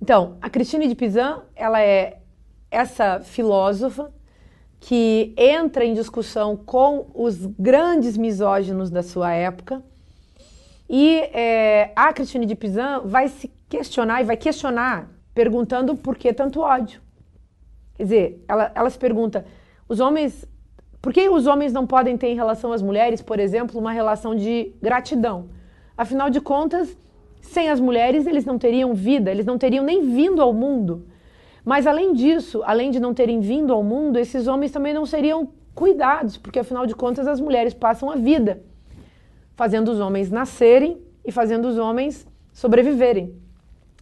Então, 0.00 0.36
a 0.40 0.50
Christine 0.50 0.88
de 0.88 0.94
Pizan, 0.94 1.42
ela 1.54 1.80
é 1.80 2.18
essa 2.70 3.20
filósofa 3.20 4.12
que 4.80 5.34
entra 5.36 5.84
em 5.84 5.94
discussão 5.94 6.56
com 6.56 7.06
os 7.14 7.46
grandes 7.46 8.16
misóginos 8.16 8.90
da 8.90 9.02
sua 9.02 9.32
época 9.32 9.82
e 10.88 11.18
é, 11.32 11.90
a 11.96 12.12
Christine 12.12 12.46
de 12.46 12.54
Pizan 12.54 13.02
vai 13.04 13.28
se 13.28 13.50
questionar 13.68 14.20
e 14.20 14.24
vai 14.24 14.36
questionar 14.36 15.10
perguntando 15.34 15.96
por 15.96 16.16
que 16.16 16.32
tanto 16.32 16.60
ódio. 16.60 17.00
Quer 17.96 18.02
dizer, 18.04 18.44
ela, 18.48 18.72
ela 18.74 18.90
se 18.90 18.98
pergunta, 18.98 19.44
os 19.88 20.00
homens 20.00 20.46
por 21.02 21.12
que 21.12 21.28
os 21.28 21.46
homens 21.46 21.72
não 21.72 21.86
podem 21.86 22.16
ter 22.16 22.28
em 22.28 22.34
relação 22.34 22.72
às 22.72 22.82
mulheres, 22.82 23.22
por 23.22 23.38
exemplo, 23.38 23.78
uma 23.78 23.92
relação 23.92 24.34
de 24.34 24.72
gratidão? 24.82 25.50
Afinal 25.96 26.28
de 26.28 26.40
contas, 26.40 26.98
sem 27.40 27.70
as 27.70 27.78
mulheres, 27.78 28.26
eles 28.26 28.44
não 28.44 28.58
teriam 28.58 28.92
vida, 28.92 29.30
eles 29.30 29.46
não 29.46 29.56
teriam 29.56 29.84
nem 29.84 30.02
vindo 30.02 30.42
ao 30.42 30.52
mundo. 30.52 31.06
Mas 31.64 31.86
além 31.86 32.12
disso, 32.12 32.60
além 32.64 32.90
de 32.90 32.98
não 32.98 33.14
terem 33.14 33.38
vindo 33.38 33.72
ao 33.72 33.84
mundo, 33.84 34.18
esses 34.18 34.48
homens 34.48 34.72
também 34.72 34.92
não 34.92 35.06
seriam 35.06 35.48
cuidados, 35.76 36.36
porque 36.36 36.58
afinal 36.58 36.86
de 36.86 36.94
contas 36.96 37.28
as 37.28 37.38
mulheres 37.38 37.72
passam 37.72 38.10
a 38.10 38.16
vida 38.16 38.64
fazendo 39.56 39.90
os 39.90 39.98
homens 39.98 40.30
nascerem 40.30 41.00
e 41.24 41.32
fazendo 41.32 41.66
os 41.66 41.78
homens 41.78 42.26
sobreviverem. 42.52 43.34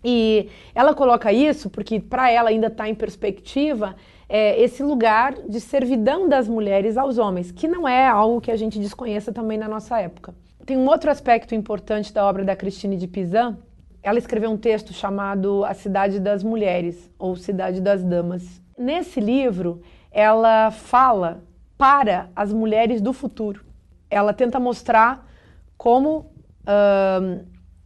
E 0.05 0.51
ela 0.75 0.95
coloca 0.95 1.33
isso 1.33 1.71
porque 1.71 1.99
para 1.99 2.31
ela 2.31 2.51
ainda 2.51 2.67
está 2.67 2.87
em 2.87 2.95
perspectiva 2.95 3.97
é, 4.29 4.61
esse 4.61 4.83
lugar 4.83 5.35
de 5.49 5.61
servidão 5.61 6.29
das 6.29 6.47
mulheres 6.47 6.99
aos 6.99 7.17
homens, 7.17 7.51
que 7.51 7.67
não 7.67 7.89
é 7.89 8.07
algo 8.07 8.41
que 8.41 8.51
a 8.51 8.57
gente 8.57 8.79
desconheça 8.79 9.33
também 9.33 9.57
na 9.57 9.69
nossa 9.69 9.99
época. 9.99 10.35
Tem 10.67 10.77
um 10.77 10.87
outro 10.87 11.11
aspecto 11.11 11.55
importante 11.55 12.13
da 12.13 12.25
obra 12.27 12.45
da 12.45 12.57
Christine 12.57 12.97
de 12.97 13.07
Pizan. 13.07 13.57
Ela 14.03 14.19
escreveu 14.19 14.51
um 14.51 14.57
texto 14.57 14.93
chamado 14.93 15.65
A 15.65 15.73
Cidade 15.73 16.19
das 16.19 16.43
Mulheres, 16.43 17.11
ou 17.19 17.37
Cidade 17.37 17.81
das 17.81 18.03
Damas. 18.03 18.63
Nesse 18.77 19.21
livro, 19.21 19.81
ela 20.11 20.71
fala 20.71 21.43
para 21.79 22.31
as 22.35 22.53
mulheres 22.53 23.01
do 23.01 23.13
futuro. 23.13 23.65
Ela 24.11 24.33
tenta 24.33 24.61
mostrar 24.61 25.27
como 25.85 26.21
uh, 26.21 27.45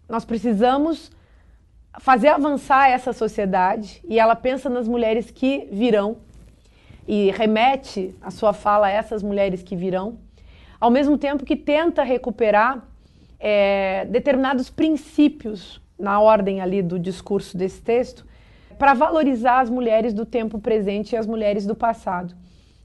nós 0.09 0.25
precisamos 0.25 1.11
fazer 1.99 2.28
avançar 2.28 2.88
essa 2.88 3.12
sociedade 3.12 4.00
e 4.09 4.21
ela 4.21 4.37
pensa 4.37 4.71
nas 4.71 4.87
mulheres 4.87 5.33
que 5.33 5.69
virão 5.73 6.19
e 7.09 7.33
remete 7.33 8.14
a 8.23 8.31
sua 8.31 8.52
fala 8.52 8.87
a 8.87 8.90
essas 8.90 9.21
mulheres 9.21 9.64
que 9.64 9.75
virão, 9.75 10.17
ao 10.81 10.93
mesmo 10.93 11.19
tempo 11.19 11.45
que 11.45 11.57
tenta 11.57 12.05
recuperar 12.05 12.87
é, 13.40 14.05
determinados 14.05 14.71
princípios 14.71 15.83
na 15.99 16.21
ordem 16.21 16.61
ali 16.61 16.83
do 16.83 17.00
discurso 17.00 17.59
desse 17.59 17.83
texto 17.83 18.25
para 18.78 18.95
valorizar 18.95 19.59
as 19.59 19.69
mulheres 19.69 20.14
do 20.14 20.25
tempo 20.25 20.61
presente 20.61 21.14
e 21.14 21.17
as 21.17 21.26
mulheres 21.26 21.67
do 21.67 21.75
passado. 21.75 22.33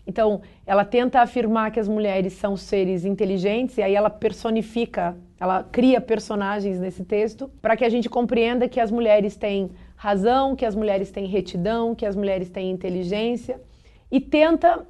Então, 0.06 0.42
ela 0.66 0.84
tenta 0.84 1.22
afirmar 1.22 1.72
que 1.72 1.80
as 1.80 1.88
mulheres 1.88 2.34
são 2.34 2.58
seres 2.58 3.06
inteligentes 3.06 3.78
e 3.78 3.82
aí 3.82 3.96
ela 3.96 4.10
personifica, 4.10 5.16
ela 5.40 5.64
cria 5.64 6.02
personagens 6.02 6.80
nesse 6.80 7.06
texto 7.06 7.50
para 7.62 7.78
que 7.78 7.86
a 7.86 7.90
gente 7.90 8.10
compreenda 8.10 8.68
que 8.68 8.80
as 8.80 8.92
mulheres 8.92 9.38
têm 9.38 9.72
razão, 9.96 10.56
que 10.56 10.66
as 10.66 10.76
mulheres 10.76 11.10
têm 11.10 11.26
retidão, 11.26 11.96
que 11.96 12.06
as 12.06 12.16
mulheres 12.16 12.50
têm 12.50 12.70
inteligência 12.70 13.62
e 14.12 14.20
tenta 14.20 14.86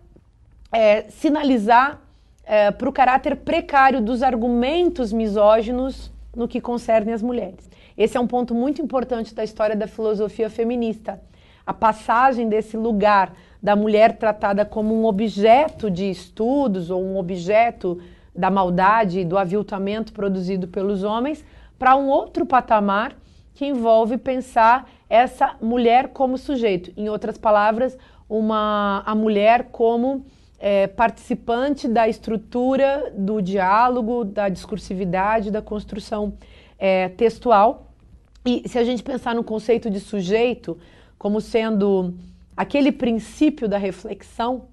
é, 0.72 1.04
sinalizar 1.04 2.02
é, 2.44 2.72
para 2.72 2.90
o 2.90 2.92
caráter 2.92 3.36
precário 3.38 4.02
dos 4.02 4.24
argumentos 4.24 5.14
misóginos 5.14 6.12
no 6.36 6.48
que 6.48 6.60
concerne 6.60 7.14
as 7.14 7.22
mulheres. 7.22 7.70
Esse 7.96 8.18
é 8.18 8.20
um 8.20 8.28
ponto 8.28 8.56
muito 8.56 8.82
importante 8.82 9.36
da 9.36 9.44
história 9.44 9.76
da 9.76 9.88
filosofia 9.88 10.50
feminista. 10.50 11.22
A 11.66 11.74
passagem 11.74 12.50
desse 12.50 12.76
lugar 12.76 13.34
da 13.64 13.78
mulher 13.78 14.18
tratada 14.18 14.66
como 14.66 14.94
um 14.94 15.06
objeto 15.06 15.90
de 15.90 16.10
estudos 16.10 16.90
ou 16.90 17.02
um 17.02 17.18
objeto 17.18 17.98
da 18.36 18.52
maldade 18.52 19.22
e 19.22 19.26
do 19.26 19.38
aviltamento 19.38 20.12
produzido 20.12 20.68
pelos 20.68 21.02
homens 21.02 21.46
para 21.80 21.96
um 21.96 22.10
outro 22.10 22.46
patamar 22.46 23.16
que 23.54 23.66
envolve 23.66 24.18
pensar 24.18 24.90
essa 25.10 25.56
mulher 25.62 26.10
como 26.10 26.38
sujeito. 26.38 26.92
Em 26.98 27.08
outras 27.08 27.38
palavras, 27.38 27.98
uma, 28.28 29.02
a 29.06 29.16
mulher 29.16 29.70
como 29.72 30.26
é, 30.60 30.88
participante 30.88 31.88
da 31.88 32.08
estrutura 32.08 33.14
do 33.16 33.42
diálogo, 33.42 34.26
da 34.26 34.50
discursividade, 34.50 35.52
da 35.52 35.62
construção 35.62 36.34
é, 36.78 37.08
textual. 37.10 37.94
E 38.46 38.68
se 38.68 38.78
a 38.78 38.84
gente 38.84 39.04
pensar 39.04 39.34
no 39.34 39.44
conceito 39.44 39.90
de 39.90 40.02
sujeito 40.02 40.78
como 41.18 41.40
sendo 41.40 42.14
aquele 42.56 42.92
princípio 42.92 43.68
da 43.68 43.78
reflexão, 43.78 44.68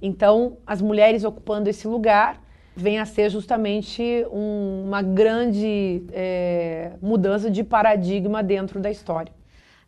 então 0.00 0.58
as 0.66 0.80
mulheres 0.80 1.24
ocupando 1.24 1.68
esse 1.68 1.86
lugar 1.86 2.42
vem 2.76 2.98
a 2.98 3.04
ser 3.04 3.30
justamente 3.30 4.02
um, 4.32 4.84
uma 4.86 5.00
grande 5.00 6.02
é, 6.12 6.92
mudança 7.00 7.50
de 7.50 7.62
paradigma 7.62 8.42
dentro 8.42 8.80
da 8.80 8.90
história. 8.90 9.32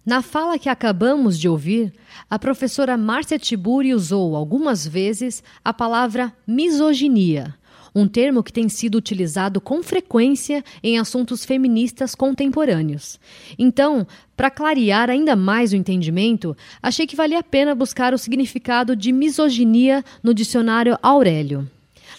Na 0.04 0.22
fala 0.22 0.56
que 0.56 0.68
acabamos 0.68 1.36
de 1.36 1.48
ouvir, 1.48 1.92
a 2.30 2.38
professora 2.38 2.96
Márcia 2.96 3.40
Tiburi 3.40 3.92
usou 3.92 4.36
algumas 4.36 4.86
vezes 4.86 5.42
a 5.64 5.74
palavra 5.74 6.32
misoginia, 6.46 7.56
um 7.96 8.06
termo 8.06 8.42
que 8.42 8.52
tem 8.52 8.68
sido 8.68 8.96
utilizado 8.98 9.58
com 9.58 9.82
frequência 9.82 10.62
em 10.82 10.98
assuntos 10.98 11.46
feministas 11.46 12.14
contemporâneos. 12.14 13.18
Então, 13.58 14.06
para 14.36 14.50
clarear 14.50 15.08
ainda 15.08 15.34
mais 15.34 15.72
o 15.72 15.76
entendimento, 15.76 16.54
achei 16.82 17.06
que 17.06 17.16
valia 17.16 17.38
a 17.38 17.42
pena 17.42 17.74
buscar 17.74 18.12
o 18.12 18.18
significado 18.18 18.94
de 18.94 19.10
misoginia 19.12 20.04
no 20.22 20.34
dicionário 20.34 20.98
Aurélio. 21.02 21.66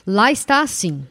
Lá 0.05 0.31
está 0.31 0.61
assim: 0.61 1.05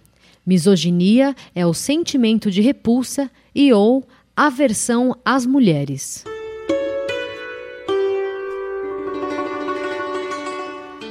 misoginia 0.45 1.37
é 1.55 1.65
o 1.65 1.73
sentimento 1.73 2.51
de 2.51 2.61
repulsa 2.61 3.31
e 3.55 3.73
ou 3.73 4.05
aversão 4.37 5.17
às 5.25 5.47
mulheres. 5.47 6.25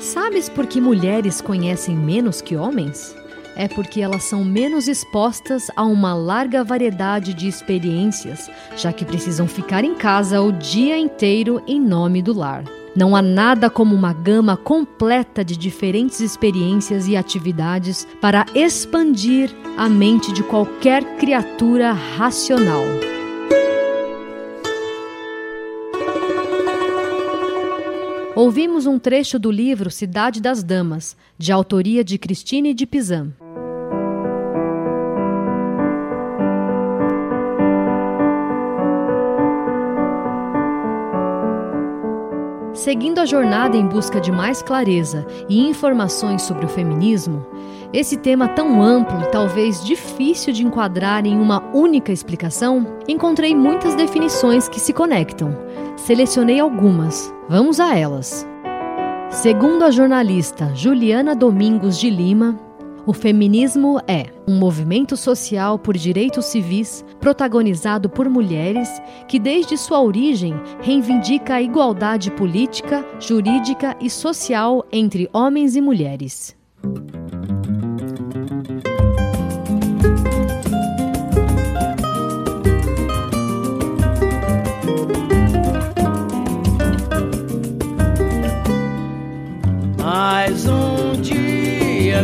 Sabes 0.01 0.50
por 0.50 0.67
que 0.67 0.81
mulheres 0.81 1.39
conhecem 1.39 1.95
menos 1.95 2.41
que 2.41 2.57
homens? 2.57 3.15
É 3.55 3.69
porque 3.69 4.01
elas 4.01 4.24
são 4.24 4.43
menos 4.43 4.88
expostas 4.88 5.71
a 5.75 5.83
uma 5.83 6.13
larga 6.13 6.63
variedade 6.63 7.33
de 7.33 7.47
experiências, 7.47 8.50
já 8.75 8.91
que 8.91 9.05
precisam 9.05 9.47
ficar 9.47 9.85
em 9.85 9.95
casa 9.95 10.41
o 10.41 10.51
dia 10.51 10.97
inteiro 10.97 11.63
em 11.65 11.79
nome 11.79 12.21
do 12.21 12.38
lar. 12.38 12.65
Não 12.93 13.15
há 13.15 13.21
nada 13.21 13.69
como 13.69 13.95
uma 13.95 14.13
gama 14.13 14.57
completa 14.57 15.43
de 15.43 15.57
diferentes 15.57 16.19
experiências 16.19 17.07
e 17.07 17.15
atividades 17.15 18.05
para 18.21 18.45
expandir 18.53 19.53
a 19.77 19.88
mente 19.88 20.33
de 20.33 20.43
qualquer 20.43 21.17
criatura 21.17 21.91
racional. 21.91 22.83
Ouvimos 28.35 28.85
um 28.85 29.00
trecho 29.00 29.39
do 29.39 29.50
livro 29.50 29.89
Cidade 29.89 30.41
das 30.41 30.62
Damas, 30.62 31.15
de 31.38 31.53
autoria 31.53 32.03
de 32.03 32.17
Christine 32.17 32.74
de 32.74 32.85
Pizan. 32.85 33.33
Seguindo 42.85 43.17
a 43.17 43.25
jornada 43.25 43.75
em 43.75 43.87
busca 43.87 44.21
de 44.21 44.31
mais 44.31 44.61
clareza 44.61 45.25
e 45.49 45.67
informações 45.67 46.43
sobre 46.43 46.67
o 46.67 46.69
feminismo, 46.69 47.43
esse 47.91 48.15
tema 48.15 48.47
tão 48.47 48.79
amplo 48.79 49.23
e 49.23 49.31
talvez 49.31 49.83
difícil 49.83 50.53
de 50.53 50.63
enquadrar 50.63 51.25
em 51.25 51.35
uma 51.39 51.63
única 51.73 52.11
explicação, 52.11 52.85
encontrei 53.07 53.55
muitas 53.55 53.95
definições 53.95 54.69
que 54.69 54.79
se 54.79 54.93
conectam. 54.93 55.57
Selecionei 55.97 56.59
algumas. 56.59 57.33
Vamos 57.49 57.79
a 57.79 57.97
elas. 57.97 58.47
Segundo 59.31 59.81
a 59.81 59.89
jornalista 59.89 60.69
Juliana 60.75 61.35
Domingos 61.35 61.97
de 61.97 62.11
Lima, 62.11 62.55
o 63.05 63.13
feminismo 63.13 64.00
é 64.07 64.25
um 64.47 64.57
movimento 64.57 65.15
social 65.15 65.77
por 65.77 65.95
direitos 65.95 66.45
civis 66.45 67.05
protagonizado 67.19 68.09
por 68.09 68.27
mulheres 68.29 68.89
que, 69.27 69.39
desde 69.39 69.77
sua 69.77 70.01
origem, 70.01 70.55
reivindica 70.81 71.55
a 71.55 71.62
igualdade 71.62 72.31
política, 72.31 73.05
jurídica 73.19 73.95
e 74.01 74.09
social 74.09 74.85
entre 74.91 75.29
homens 75.31 75.75
e 75.75 75.81
mulheres. 75.81 76.55
Mais 89.97 90.65
um 90.67 91.21
dia 91.21 92.24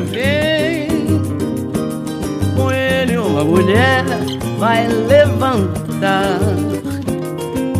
mulher 3.61 4.03
vai 4.57 4.87
levantar. 4.87 6.39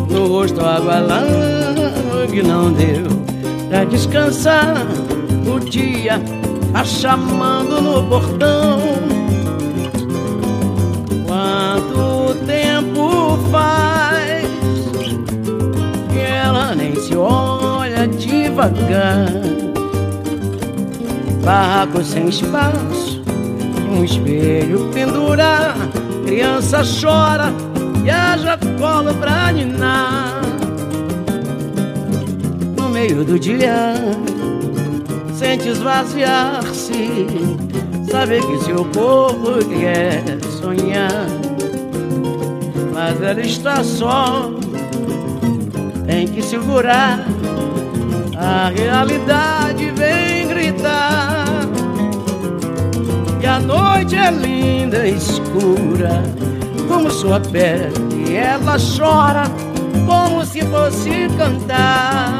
No 0.09 0.27
rosto 0.27 0.63
água 0.63 1.07
que 2.29 2.43
não 2.43 2.71
deu. 2.71 3.07
Pra 3.69 3.83
descansar 3.85 4.75
o 5.47 5.59
dia 5.59 6.21
a 6.73 6.83
chamando 6.83 7.81
no 7.81 8.03
portão. 8.07 8.79
Quanto 11.25 12.35
tempo 12.45 13.39
faz 13.49 14.45
que 16.11 16.19
ela 16.19 16.75
nem 16.75 16.95
se 16.95 17.15
olha 17.15 18.07
devagar? 18.07 19.31
Barraco 21.43 22.03
sem 22.03 22.27
espaço, 22.27 23.20
um 23.91 24.03
espelho 24.03 24.89
pendurar, 24.93 25.75
criança 26.25 26.81
chora 26.81 27.53
e 28.03 28.09
haja 28.09 28.57
colo 28.79 29.13
pra 29.15 29.51
ninar. 29.51 30.41
No 32.77 32.89
meio 32.89 33.23
do 33.25 33.37
dia, 33.37 33.93
sente 35.35 35.67
esvaziar-se, 35.69 37.27
sabe 38.09 38.39
que 38.39 38.63
seu 38.63 38.85
corpo 38.85 39.63
quer 39.67 40.23
sonhar, 40.59 41.27
mas 42.93 43.21
ela 43.21 43.41
está 43.41 43.83
só, 43.83 44.51
tem 46.07 46.27
que 46.27 46.41
segurar. 46.41 47.25
A 48.43 48.71
realidade 48.75 49.60
que 53.41 53.47
a 53.47 53.59
noite 53.59 54.15
é 54.15 54.29
linda 54.29 55.07
e 55.07 55.15
escura 55.15 56.21
como 56.87 57.09
sua 57.09 57.39
pele 57.39 57.91
e 58.29 58.35
ela 58.35 58.77
chora 58.77 59.45
como 60.05 60.45
se 60.45 60.61
fosse 60.61 61.27
cantar. 61.39 62.39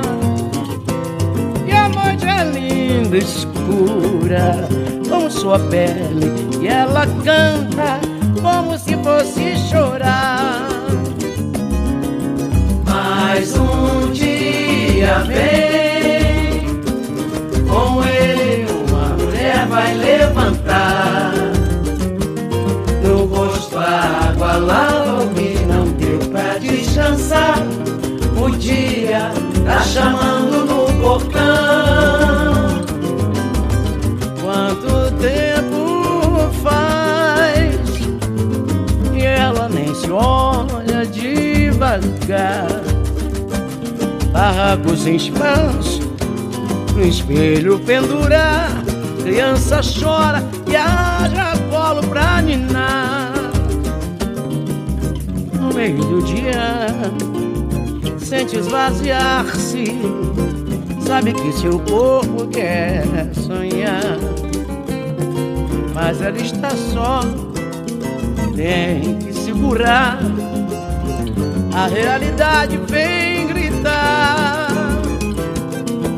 E 1.68 1.72
a 1.72 1.90
noite 1.90 2.28
é 2.28 2.44
linda 2.44 3.18
e 3.18 3.20
escura 3.20 4.68
como 5.10 5.32
sua 5.32 5.58
pele 5.58 6.32
e 6.62 6.68
ela 6.68 7.08
canta 7.26 8.00
como 8.40 8.78
se 8.78 8.96
fosse 8.98 9.58
chorar. 9.70 10.68
Mais 12.86 13.58
um 13.58 14.12
dia 14.12 15.18
vem 15.28 15.91
a 24.72 24.76
água 24.76 25.02
lava 25.12 25.24
o 25.24 25.30
que 25.30 25.66
não 25.66 25.86
deu 25.94 26.20
pra 26.30 26.58
descansar 26.58 27.58
O 28.42 28.50
dia 28.58 29.32
tá 29.66 29.82
chamando 29.82 30.66
no 30.66 31.02
portão 31.02 31.42
Quanto 34.42 35.12
tempo 35.20 36.50
faz 36.64 37.80
E 39.14 39.22
ela 39.24 39.70
nem 39.70 39.94
se 39.94 40.10
olha 40.10 41.06
devagar 41.06 42.68
Barraco 44.32 44.96
sem 44.96 45.18
espaço 45.18 46.12
no 46.96 47.08
espelho 47.08 47.80
pendurar. 47.80 48.70
Criança 49.24 49.82
chora 49.82 50.44
e 50.68 50.76
haja 50.76 51.54
colo 51.70 52.02
pra 52.08 52.42
ninar. 52.42 53.21
No 55.72 55.78
meio 55.78 56.04
do 56.04 56.22
dia, 56.24 56.86
sente 58.20 58.58
esvaziar-se. 58.58 59.86
Sabe 61.08 61.32
que 61.32 61.54
seu 61.54 61.80
corpo 61.80 62.46
quer 62.48 63.06
sonhar, 63.34 64.18
mas 65.94 66.22
ela 66.22 66.38
está 66.38 66.72
só. 66.72 67.22
Tem 68.54 69.18
que 69.20 69.32
segurar. 69.32 70.20
A 71.74 71.88
realidade 71.88 72.78
vem 72.90 73.48
gritar. 73.48 74.68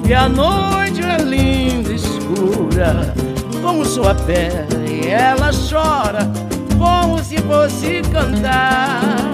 E 0.09 0.13
a 0.15 0.27
noite 0.27 0.99
é 0.99 1.17
linda 1.23 1.93
escura 1.93 3.13
Como 3.61 3.85
sua 3.85 4.13
pele 4.13 5.07
ela 5.07 5.49
chora 5.53 6.29
Como 6.77 7.23
se 7.23 7.37
fosse 7.37 8.01
cantar 8.11 9.32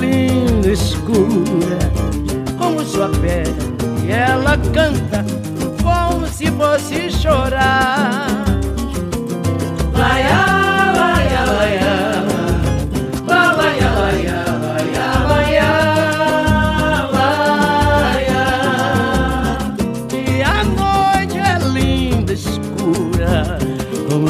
linda 0.00 0.68
e 0.68 0.72
escura 0.72 1.78
Como 2.58 2.84
sua 2.84 3.08
pele 3.08 4.10
ela 4.10 4.56
canta 4.72 5.24
Como 5.82 6.26
se 6.26 6.50
fosse 6.52 7.10
chorar 7.10 8.26
Laia, 9.92 10.92
laia, 10.94 11.44
laia 11.44 11.96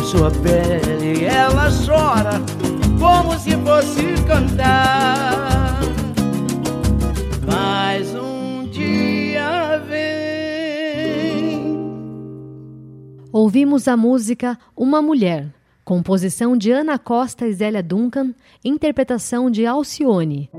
sua 0.06 0.30
pele 0.30 1.24
ela 1.24 1.68
chora 1.84 2.40
como 2.98 3.38
se 3.38 3.56
fosse 3.58 4.14
cantar. 4.26 5.25
Ouvimos 13.56 13.88
a 13.88 13.96
música 13.96 14.58
Uma 14.76 15.00
Mulher, 15.00 15.46
composição 15.82 16.58
de 16.58 16.70
Ana 16.70 16.98
Costa 16.98 17.46
e 17.46 17.54
Zélia 17.54 17.82
Duncan, 17.82 18.34
interpretação 18.62 19.50
de 19.50 19.64
Alcione. 19.64 20.50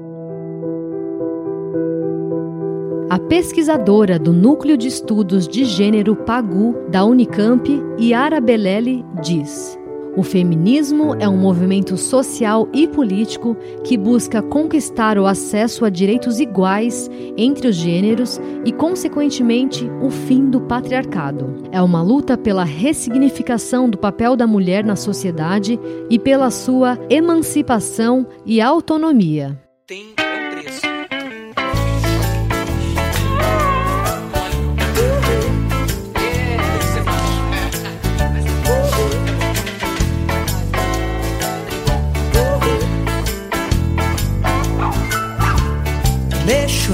A 3.07 3.19
pesquisadora 3.19 4.17
do 4.17 4.33
Núcleo 4.33 4.75
de 4.75 4.87
Estudos 4.87 5.47
de 5.47 5.63
Gênero 5.63 6.15
PAGU 6.15 6.73
da 6.89 7.05
Unicamp, 7.05 7.69
Yara 7.99 8.41
Belelli, 8.41 9.05
diz: 9.21 9.77
O 10.17 10.23
feminismo 10.23 11.15
é 11.19 11.29
um 11.29 11.37
movimento 11.37 11.95
social 11.95 12.67
e 12.73 12.87
político 12.87 13.55
que 13.83 13.95
busca 13.95 14.41
conquistar 14.41 15.15
o 15.19 15.27
acesso 15.27 15.85
a 15.85 15.91
direitos 15.91 16.39
iguais 16.39 17.07
entre 17.37 17.67
os 17.67 17.75
gêneros 17.75 18.41
e, 18.65 18.71
consequentemente, 18.71 19.87
o 20.01 20.09
fim 20.09 20.49
do 20.49 20.61
patriarcado. 20.61 21.69
É 21.71 21.79
uma 21.83 22.01
luta 22.01 22.35
pela 22.35 22.63
ressignificação 22.63 23.87
do 23.87 23.95
papel 23.99 24.35
da 24.35 24.47
mulher 24.47 24.83
na 24.83 24.95
sociedade 24.95 25.79
e 26.09 26.17
pela 26.17 26.49
sua 26.49 26.97
emancipação 27.11 28.25
e 28.43 28.59
autonomia. 28.59 29.55
Tem 29.85 30.26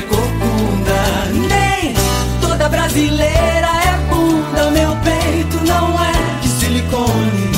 É 0.00 0.02
corcunda. 0.02 0.98
Nem 1.48 1.94
toda 2.40 2.68
brasileira 2.68 3.68
é 3.84 3.98
bunda. 4.08 4.70
Meu 4.70 4.96
peito 4.96 5.64
não 5.66 6.00
é 6.02 6.40
de 6.40 6.48
silicone. 6.48 7.50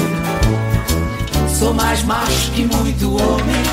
Sou 1.59 1.72
mais 1.72 2.02
macho 2.05 2.50
que 2.52 2.66
muito 2.66 3.16
homem. 3.16 3.71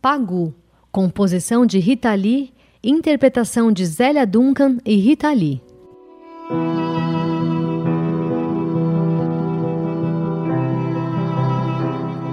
Pagu, 0.00 0.54
composição 0.92 1.66
de 1.66 1.80
Rita 1.80 2.14
Lee, 2.14 2.52
interpretação 2.84 3.72
de 3.72 3.84
Zélia 3.84 4.24
Duncan 4.24 4.78
e 4.84 4.94
Rita 4.94 5.32
Lee. 5.32 5.60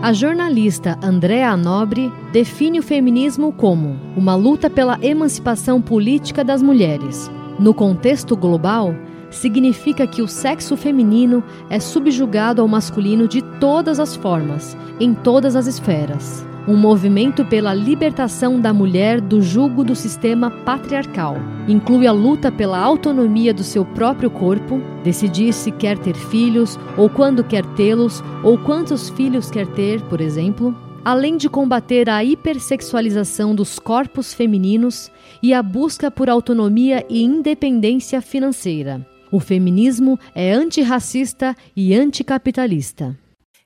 A 0.04 0.14
jornalista 0.14 1.00
Andréa 1.02 1.58
Nobre 1.58 2.14
define 2.32 2.78
o 2.78 2.84
feminismo 2.84 3.52
como 3.52 4.00
uma 4.16 4.36
luta 4.36 4.70
pela 4.70 5.00
emancipação 5.02 5.82
política 5.82 6.44
das 6.44 6.62
mulheres. 6.62 7.32
No 7.60 7.74
contexto 7.74 8.38
global, 8.38 8.94
significa 9.32 10.06
que 10.06 10.22
o 10.22 10.28
sexo 10.28 10.78
feminino 10.78 11.44
é 11.68 11.80
subjugado 11.80 12.62
ao 12.62 12.68
masculino 12.68 13.28
de 13.28 13.42
todas 13.60 14.00
as 14.00 14.16
formas, 14.16 14.78
em 15.00 15.16
todas 15.16 15.56
as 15.56 15.66
esferas 15.66 16.46
um 16.68 16.76
movimento 16.76 17.46
pela 17.46 17.74
libertação 17.74 18.60
da 18.60 18.74
mulher 18.74 19.22
do 19.22 19.42
jugo 19.42 19.84
do 19.84 19.96
sistema 19.96 20.50
patriarcal. 20.50 21.36
Inclui 21.68 22.08
a 22.08 22.12
luta 22.12 22.52
pela 22.52 22.80
autonomia 22.80 23.54
do 23.54 23.64
seu 23.64 23.86
próprio 23.86 24.30
corpo, 24.30 24.82
decidir 25.04 25.54
se 25.54 25.72
quer 25.72 25.98
ter 25.98 26.16
filhos 26.16 26.80
ou 26.98 27.10
quando 27.10 27.44
quer 27.44 27.66
tê-los 27.76 28.24
ou 28.44 28.58
quantos 28.58 29.10
filhos 29.10 29.50
quer 29.52 29.68
ter, 29.68 30.02
por 30.04 30.22
exemplo. 30.22 30.76
além 31.06 31.38
de 31.38 31.48
combater 31.48 32.10
a 32.10 32.24
hipersexualização 32.24 33.54
dos 33.54 33.78
corpos 33.78 34.34
femininos 34.34 35.12
e 35.42 35.54
a 35.54 35.62
busca 35.62 36.10
por 36.10 36.32
autonomia 36.32 37.06
e 37.08 37.24
independência 37.24 38.20
financeira. 38.22 39.06
O 39.32 39.40
feminismo 39.40 40.20
é 40.34 40.52
antirracista 40.52 41.56
e 41.76 41.94
anticapitalista. 41.94 43.16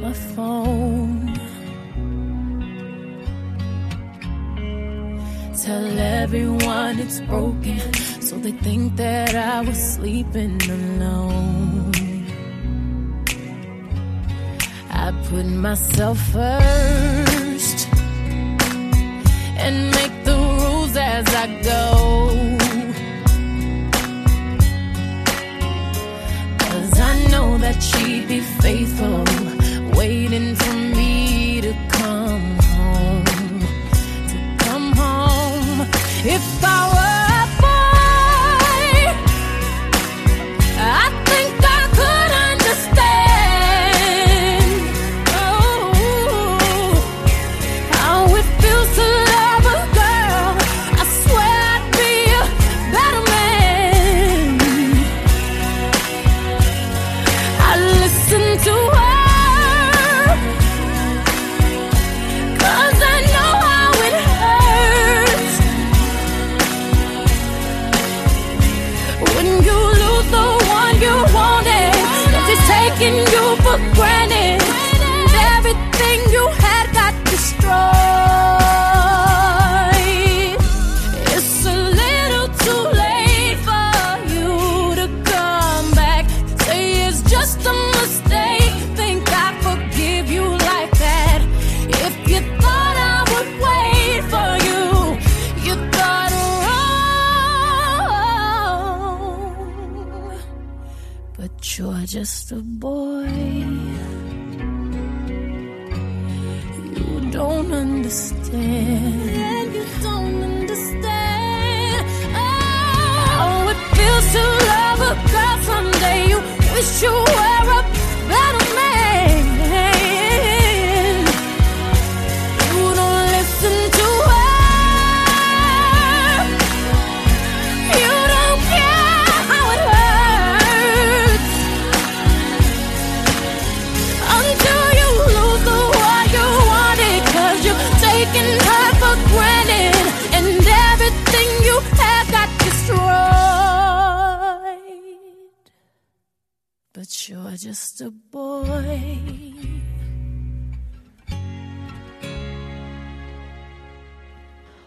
my 0.00 0.12
phone. 0.12 1.32
Tell 5.62 5.98
everyone 5.98 6.98
it's 6.98 7.20
broken, 7.20 7.80
so 8.20 8.36
they 8.38 8.52
think 8.52 8.96
that 8.96 9.34
I 9.34 9.60
was 9.62 9.78
sleeping 9.94 10.60
alone. 10.70 11.92
I 14.90 15.12
put 15.28 15.46
myself 15.46 16.18
first 16.32 17.88
and 19.64 19.90
make 19.98 20.24
the 20.24 20.36
rules 20.36 20.96
as 20.96 21.26
I 21.34 21.46
go. 21.62 21.80
Cause 26.58 27.00
I 27.00 27.26
know 27.30 27.58
that 27.58 27.82
she'd 27.82 28.28
be 28.28 28.40
faithful, 28.62 29.24
waiting 30.06 30.54
for 30.54 30.74
me 30.96 31.60
to 31.60 31.72
come 31.88 32.58
home 32.74 33.24
to 34.30 34.38
come 34.64 34.92
home. 34.92 35.80
If 36.36 36.64
I 36.64 36.78
were 36.94 37.05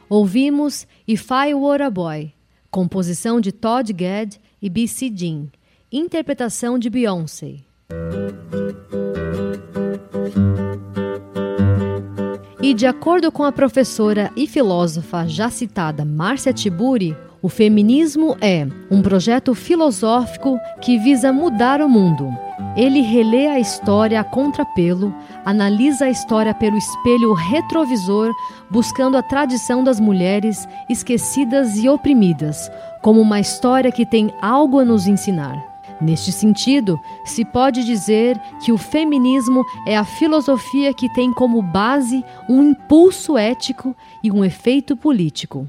Ouvimos 0.10 0.88
If 1.08 1.28
I 1.30 1.54
Were 1.54 1.84
a 1.84 1.90
Boy, 1.92 2.34
composição 2.72 3.40
de 3.40 3.52
Todd 3.52 3.94
Gad 3.94 4.38
e 4.60 4.68
B.C. 4.68 5.12
Jean, 5.16 5.46
interpretação 5.92 6.80
de 6.80 6.90
Beyoncé. 6.90 7.58
E 12.60 12.74
de 12.74 12.88
acordo 12.88 13.32
com 13.32 13.44
a 13.44 13.52
professora 13.52 14.32
e 14.36 14.48
filósofa 14.48 15.28
já 15.28 15.52
citada 15.52 16.04
Márcia 16.04 16.52
Tiburi, 16.52 17.16
o 17.42 17.48
feminismo 17.48 18.36
é 18.42 18.68
um 18.92 19.02
projeto 19.02 19.56
filosófico 19.56 20.60
que 20.82 20.98
visa 20.98 21.32
mudar 21.32 21.82
o 21.82 21.88
mundo. 21.88 22.30
Ele 22.76 23.02
relê 23.02 23.48
a 23.48 23.60
história 23.60 24.20
a 24.20 24.24
contrapelo, 24.24 25.16
analisa 25.46 26.06
a 26.06 26.10
história 26.10 26.54
pelo 26.54 26.78
espelho 26.78 27.34
retrovisor, 27.34 28.34
buscando 28.70 29.16
a 29.18 29.24
tradição 29.24 29.84
das 29.84 30.00
mulheres 30.00 30.68
esquecidas 30.90 31.78
e 31.78 31.88
oprimidas, 31.88 32.70
como 33.02 33.22
uma 33.22 33.40
história 33.40 33.92
que 33.92 34.06
tem 34.06 34.34
algo 34.42 34.80
a 34.80 34.86
nos 34.86 35.08
ensinar. 35.08 35.58
Neste 36.02 36.32
sentido, 36.32 37.00
se 37.26 37.44
pode 37.44 37.84
dizer 37.84 38.40
que 38.64 38.72
o 38.72 38.78
feminismo 38.78 39.66
é 39.86 39.98
a 39.98 40.06
filosofia 40.06 40.94
que 40.94 41.12
tem 41.14 41.34
como 41.34 41.62
base 41.62 42.24
um 42.50 42.64
impulso 42.64 43.38
ético 43.38 43.96
e 44.24 44.32
um 44.32 44.44
efeito 44.44 44.96
político. 44.96 45.68